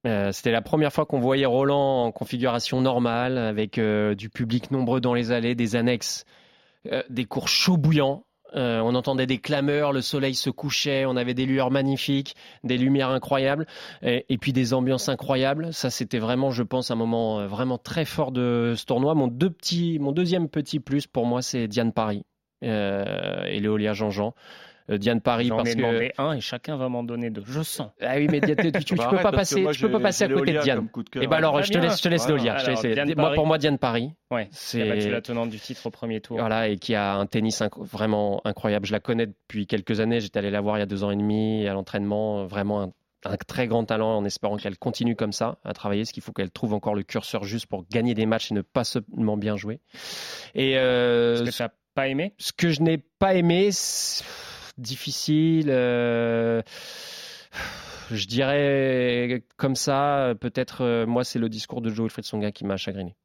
[0.05, 4.99] Euh, c'était la première fois qu'on voyait Roland en configuration normale, avec du public nombreux
[4.99, 6.25] dans les allées, des annexes,
[7.09, 8.25] des cours chauds bouillants.
[8.55, 12.77] Euh, on entendait des clameurs, le soleil se couchait, on avait des lueurs magnifiques, des
[12.77, 13.65] lumières incroyables,
[14.01, 15.73] et, puis des ambiances incroyables.
[15.73, 19.15] Ça, c'était vraiment, je pense, un moment euh, vraiment très fort de ce tournoi.
[19.15, 22.23] Mon, deuxième petit plus pour moi, c'est Diane Paris
[22.63, 24.33] euh, et Léolia Jean-Jean.
[24.89, 27.43] Euh, Diane Paris J'en parce ai que demandé un et chacun va m'en donner deux.
[27.45, 27.91] Je sens.
[28.01, 30.59] Ah oui, mais tu, tu, peux pas passer, tu peux pas passer à côté de
[30.59, 30.87] Diane.
[31.15, 33.05] Et eh ben alors, je te laisse, je te laisse voilà.
[33.15, 34.13] moi, pour moi, Diane Paris.
[34.29, 34.47] Ouais.
[34.51, 36.37] C'est la tenante du titre au premier tour.
[36.37, 38.85] Voilà, et qui a un tennis vraiment incroyable.
[38.85, 40.19] Je la connais depuis quelques années.
[40.19, 42.45] J'étais allé la voir il y a deux ans et demi à l'entraînement.
[42.45, 42.91] Vraiment un
[43.25, 46.31] un très grand talent en espérant qu'elle continue comme ça à travailler, ce qu'il faut
[46.31, 49.57] qu'elle trouve encore le curseur juste pour gagner des matchs et ne pas seulement bien
[49.57, 49.79] jouer.
[50.55, 52.33] Et euh, ce que tu n'as pas aimé?
[52.37, 53.69] Ce que je n'ai pas aimé,
[54.77, 55.69] difficile.
[55.69, 56.61] Euh,
[58.11, 62.65] je dirais comme ça, peut-être, euh, moi, c'est le discours de Joe Wilfried Songa qui
[62.65, 63.15] m'a chagriné.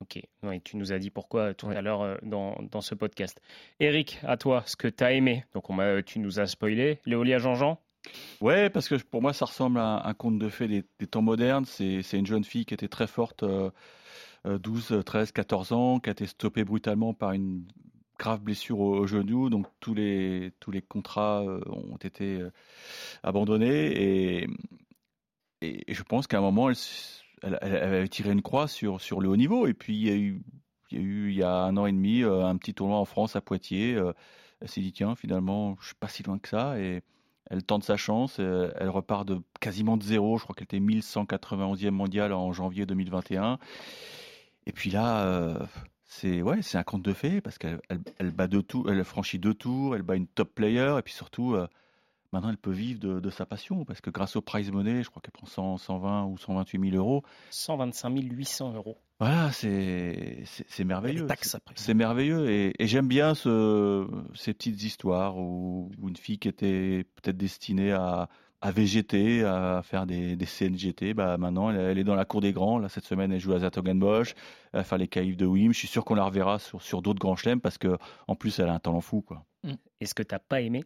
[0.00, 0.20] Ok,
[0.64, 3.40] tu nous as dit pourquoi tout à l'heure euh, dans, dans, ce podcast.
[3.78, 5.44] Eric, à toi, ce que tu as aimé.
[5.54, 6.98] Donc, on tu nous as spoilé.
[7.06, 7.78] Léolia Jean-Jean?
[8.40, 11.64] Ouais, parce que pour moi, ça ressemble à un conte de fées des, temps modernes.
[11.66, 13.44] C'est une jeune fille qui était très forte,
[14.44, 17.64] 12, 13, 14 ans, qui a été stoppée brutalement par une
[18.22, 22.52] grave blessure au, genou, donc tous les, tous les contrats euh, ont été euh,
[23.24, 24.48] abandonnés et,
[25.60, 26.76] et, je pense qu'à un moment, elle,
[27.42, 29.66] elle, avait tiré une croix sur, sur le haut niveau.
[29.66, 30.42] Et puis, il y a eu,
[30.92, 33.98] il y a, un an et demi, euh, un petit tournoi en France à Poitiers.
[34.60, 36.78] Elle s'est dit, tiens, finalement, je suis pas si loin que ça.
[36.78, 37.02] Et
[37.50, 38.38] elle tente sa chance.
[38.38, 40.38] Elle repart de quasiment de zéro.
[40.38, 43.58] Je crois qu'elle était 1191e mondiale en janvier 2021.
[44.66, 45.68] Et puis là,
[46.12, 47.80] c'est ouais, c'est un conte de fées parce qu'elle
[48.18, 51.14] elle, bat deux tours, elle franchit deux tours, elle bat une top player et puis
[51.14, 51.66] surtout euh,
[52.32, 55.22] maintenant elle peut vivre de, sa passion parce que grâce au prize money, je crois
[55.22, 57.22] qu'elle prend 100, 120 ou 128 000 euros.
[57.50, 58.98] 125 800 euros.
[59.20, 61.26] Voilà, c'est c'est merveilleux.
[61.76, 67.38] C'est merveilleux et, j'aime bien ce, ces petites histoires où une fille qui était peut-être
[67.38, 68.28] destinée à
[68.62, 71.14] à végéter, à faire des, des CNGT.
[71.14, 72.78] Bah, maintenant, elle, est dans la cour des grands.
[72.78, 74.34] Là, cette semaine, elle joue à Zatogenbosch,
[74.72, 75.72] elle va faire les caïfs de Wim.
[75.72, 77.98] Je suis sûr qu'on la reverra sur, sur d'autres grands chelems parce que
[78.28, 79.20] en plus, elle a un talent fou.
[79.20, 79.44] Quoi.
[79.64, 79.72] Mm.
[80.00, 80.84] est ce que tu n'as pas aimé?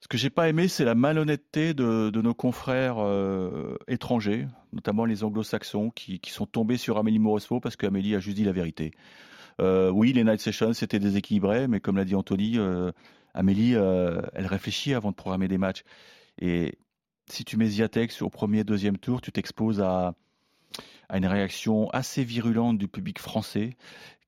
[0.00, 5.04] Ce que j'ai pas aimé, c'est la malhonnêteté de, de nos confrères euh, étrangers, notamment
[5.04, 8.52] les anglo-saxons, qui, qui, sont tombés sur Amélie Mauresmo parce qu'Amélie a juste dit la
[8.52, 8.90] vérité.
[9.60, 12.90] Euh, oui, les night sessions, c'était déséquilibré, mais comme l'a dit Anthony, euh,
[13.32, 15.84] Amélie, elle réfléchit avant de programmer des matchs.
[16.38, 16.78] Et
[17.30, 20.14] si tu mets Ziatex au premier, deuxième tour, tu t'exposes à,
[21.08, 23.76] à une réaction assez virulente du public français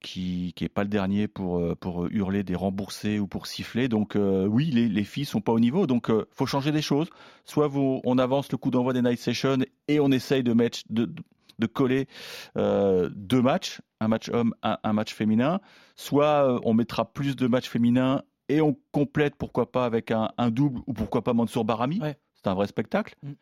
[0.01, 3.89] qui n'est pas le dernier pour, euh, pour hurler des remboursés ou pour siffler.
[3.89, 5.87] Donc euh, oui, les, les filles sont pas au niveau.
[5.87, 7.09] Donc euh, faut changer des choses.
[7.45, 11.13] Soit on avance le coup d'envoi des night sessions et on essaye de, mettre, de,
[11.59, 12.07] de coller
[12.55, 15.61] deux matchs, un match homme, un, un match féminin.
[15.97, 20.81] Soit on mettra plus de matchs féminins et on complète pourquoi pas avec un, double
[20.87, 22.01] ou pourquoi pas Mansour Barami.
[22.35, 23.17] C'est un vrai spectacle.
[23.23, 23.33] Mm,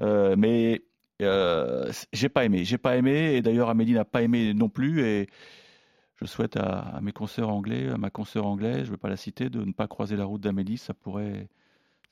[0.00, 0.84] euh, mais
[1.22, 2.64] euh, j'ai pas aimé.
[2.64, 5.28] J'ai pas aimé et d'ailleurs Amélie n'a pas aimé non plus et
[6.16, 9.16] je souhaite à, mes consoeurs anglais, à ma consoeur anglaise, je ne vais pas la
[9.16, 10.78] citer, de ne pas croiser la route d'Amélie.
[10.78, 11.48] Ça pourrait,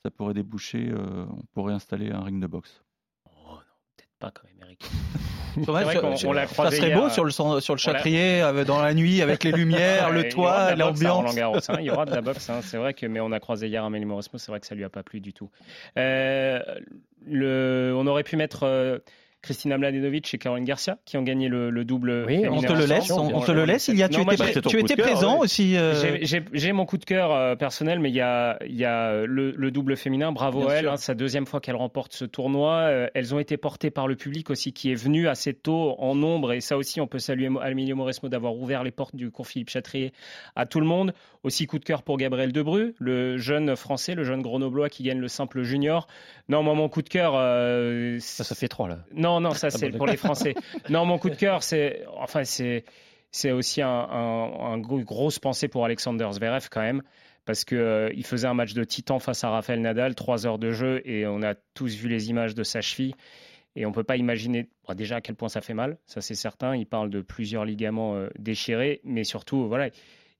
[0.03, 0.89] ça pourrait déboucher.
[0.89, 2.83] Euh, on pourrait installer un ring de boxe.
[3.25, 3.57] Oh non,
[3.95, 4.85] peut-être pas quand même, Eric.
[5.67, 6.77] on, l'a croisé.
[6.77, 10.29] Ça serait beau sur le sur le Châtrier dans la nuit avec les lumières, le
[10.29, 11.69] toit, l'ambiance.
[11.69, 12.49] Hein, il y aura de la boxe.
[12.49, 14.39] Hein, c'est vrai que mais on a croisé hier Amélie Mauresmo.
[14.39, 15.49] C'est vrai que ça lui a pas plu du tout.
[15.97, 16.59] Euh,
[17.25, 18.99] le, on aurait pu mettre euh,
[19.43, 22.23] Christina Mladenovic et Caroline Garcia qui ont gagné le, double.
[22.25, 23.11] Oui, on te le laisse.
[23.11, 23.89] On, te le laisse.
[23.89, 25.75] Il y a, tu étais, tu étais présent aussi.
[25.75, 26.17] Euh.
[26.21, 29.69] J'ai mon coup de cœur euh, personnel, mais il y a, il y a le,
[29.69, 30.31] double féminin.
[30.31, 30.87] Bravo à elle.
[30.87, 32.73] Hein, sa deuxième fois qu'elle remporte ce tournoi.
[32.83, 36.15] Euh, elles ont été portées par le public aussi, qui est venu assez tôt en
[36.15, 36.53] nombre.
[36.53, 39.69] Et ça aussi, on peut saluer Emilio Mauresmo d'avoir ouvert les portes du cours Philippe
[39.69, 40.13] Chatrier
[40.55, 41.13] à tout le monde.
[41.43, 45.19] Aussi coup de cœur pour Gabriel Debru, le jeune français, le jeune grenoblois qui gagne
[45.19, 46.07] le simple junior.
[46.47, 47.33] Non, moi mon coup de cœur.
[48.21, 48.99] ça, ça fait trois là.
[49.13, 50.55] Non, non, non, ça c'est pour les Français.
[50.89, 52.83] Non, mon coup de cœur, c'est enfin c'est
[53.31, 57.01] c'est aussi un, un, grosse pensée pour Alexander Zverev quand même
[57.45, 60.59] parce que euh, il faisait un match de titan face à Rafael Nadal, trois heures
[60.59, 63.15] de jeu et on a tous vu les images de sa cheville
[63.75, 66.75] et on peut pas imaginer déjà à quel point ça fait mal, ça c'est certain.
[66.75, 69.89] Il parle de plusieurs ligaments euh, déchirés, mais surtout voilà,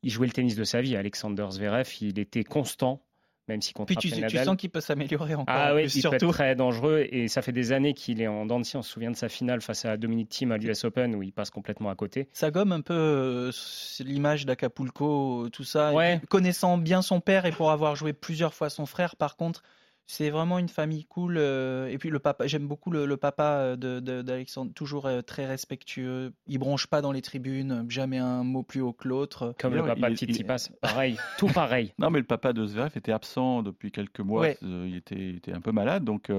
[0.03, 0.95] il jouait le tennis de sa vie.
[0.95, 3.01] Alexander Zverev, il était constant
[3.47, 5.53] même si contre Puis tu, tu sens qu'il peut s'améliorer encore.
[5.55, 6.17] Ah oui, il surtout.
[6.17, 8.81] peut être très dangereux et ça fait des années qu'il est en dents On se
[8.81, 11.89] souvient de sa finale face à Dominic Thiem à l'US Open où il passe complètement
[11.89, 12.29] à côté.
[12.33, 13.51] Ça gomme un peu euh,
[13.99, 15.91] l'image d'Acapulco, tout ça.
[16.29, 19.63] connaissant bien son père et pour avoir joué plusieurs fois son frère, par contre,
[20.05, 21.35] c'est vraiment une famille cool.
[21.37, 26.33] Euh, et puis le papa, j'aime beaucoup le, papa d'Alexandre, toujours euh, très respectueux.
[26.47, 29.53] Il bronche pas dans les tribunes, jamais un mot plus haut que l'autre.
[29.59, 31.93] Comme le papa de Tsitsipas, pareil, tout pareil.
[32.03, 34.47] Non, mais le papa de Zverev était absent depuis quelques mois.
[34.63, 36.29] Euh, il, était, il, était, un peu malade, donc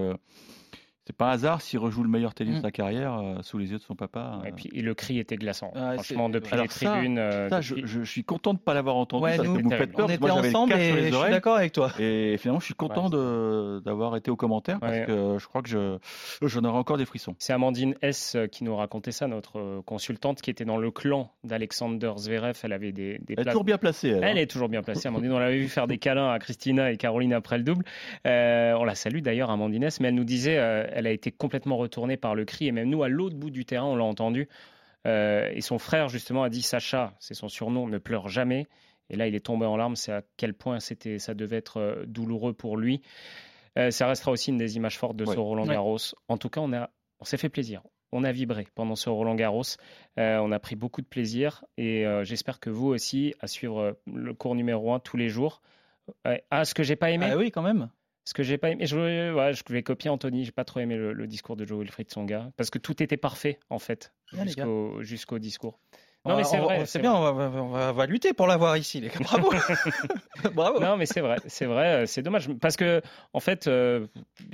[1.06, 2.62] c'est pas un hasard s'il rejoue le meilleur tennis de mm.
[2.62, 4.40] sa carrière euh, sous les yeux de son papa.
[4.44, 4.52] Et euh.
[4.56, 5.70] puis le cri était glaçant.
[5.74, 7.18] Franchement, depuis les tribunes.
[7.18, 9.24] Euh, ça, je, suis content de ne pas l'avoir entendu.
[9.24, 9.60] Ouais, nous,
[9.98, 11.92] On était ensemble et je suis d'accord avec toi.
[11.98, 15.98] Et finalement, je suis content d'avoir été au commentaire parce que je crois que
[16.42, 17.34] j'en aurai encore des frissons.
[17.38, 22.12] C'est Amandine S qui nous racontait ça, notre consultante qui était dans le clan d'Alexander
[22.16, 22.58] Zverev.
[22.62, 24.08] Elle avait des, des Elle est toujours bien placée.
[24.08, 24.40] Elle, elle hein.
[24.40, 25.08] est toujours bien placée.
[25.08, 27.84] Amandine, on l'avait vu faire des câlins à Christina et Caroline après le double.
[28.24, 30.58] on la salue d'ailleurs, Amandine S, mais elle nous disait
[30.94, 32.68] elle a été complètement retournée par le cri.
[32.68, 34.48] Et même nous, à l'autre bout du terrain, on l'a entendu.
[35.06, 38.66] Euh, et son frère, justement, a dit Sacha, c'est son surnom, ne pleure jamais.
[39.10, 39.96] Et là, il est tombé en larmes.
[39.96, 43.02] C'est à quel point c'était, ça devait être euh, douloureux pour lui.
[43.76, 45.98] Euh, ça restera aussi une des images fortes de ce Roland Garros.
[46.28, 47.82] En tout cas, on, a, on s'est fait plaisir.
[48.12, 49.64] On a vibré pendant ce Roland Garros.
[50.16, 51.64] on a pris beaucoup de plaisir.
[51.76, 55.60] Et j'espère que vous aussi, à suivre le cours numéro 1 tous les jours.
[56.52, 57.90] ah, ce que j'ai pas aimé Ah oui, quand même.
[58.24, 61.26] Ce que j'ai pas aimé, je, je vais copier Anthony, j'ai pas trop aimé le,
[61.26, 64.12] discours de Joe Wilfried Songa, parce que tout était parfait, en fait,
[65.02, 65.78] jusqu'au discours.
[66.26, 66.86] Non, mais c'est vrai.
[66.86, 69.14] C'est bien, on va, lutter pour l'avoir ici, les gars.
[69.20, 69.52] Bravo.
[70.54, 70.80] Bravo.
[70.80, 72.48] Non, mais c'est vrai, c'est vrai, euh, c'est dommage.
[72.60, 73.02] Parce que,
[73.34, 74.06] en fait, euh,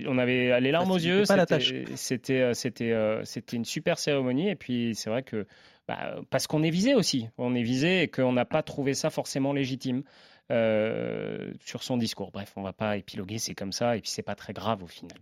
[0.05, 1.25] on avait les larmes aux yeux.
[1.25, 4.49] C'était, euh, c'était, c'était une super cérémonie.
[4.49, 5.47] Et puis, c'est vrai que,
[5.87, 7.29] bah, parce qu'on est visé aussi.
[7.39, 10.03] On est visé et qu'on n'a pas trouvé ça forcément légitime.
[10.51, 12.31] Euh, sur son discours.
[12.33, 14.89] Bref, on va pas épiloguer, c'est comme ça, et puis c'est pas très grave au
[14.89, 15.17] final.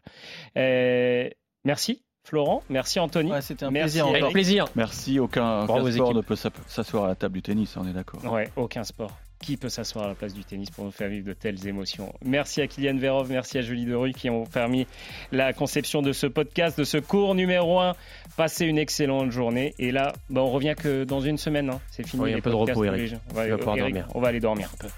[0.56, 1.28] Euh,
[1.64, 2.02] merci.
[2.24, 3.30] Florent, merci Anthony.
[3.40, 4.06] C'était un plaisir.
[4.06, 4.66] Avec plaisir.
[4.74, 5.18] Merci.
[5.18, 8.22] Aucun, sport ne peut s'asseoir à la table du tennis, on est d'accord.
[8.30, 11.26] Ouais, aucun sport qui peut s'asseoir à la place du tennis pour nous faire vivre
[11.26, 12.12] de telles émotions?
[12.24, 14.86] Merci à Kylian Verov, merci à Julie Derue qui ont permis
[15.32, 17.94] la conception de ce podcast, de ce cours numéro 1.
[18.36, 19.74] Passez une excellente journée.
[19.78, 21.70] Et là, bah, on revient que dans une semaine.
[21.70, 21.80] Hein.
[21.90, 22.22] C'est fini.
[22.22, 23.14] Oui, un peu de repos, Eric.
[23.30, 24.08] On va, dormir.
[24.14, 24.88] on va aller dormir un peu.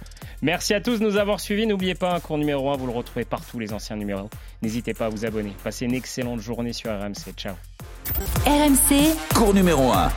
[0.42, 1.66] Merci à tous de nous avoir suivis.
[1.66, 4.30] N'oubliez pas, un cours numéro 1, vous le retrouvez partout, les anciens numéros.
[4.62, 5.52] N'hésitez pas à vous abonner.
[5.62, 7.34] Passez une excellente journée sur RMC.
[7.36, 7.54] Ciao.
[8.46, 10.10] RMC, cours numéro 1.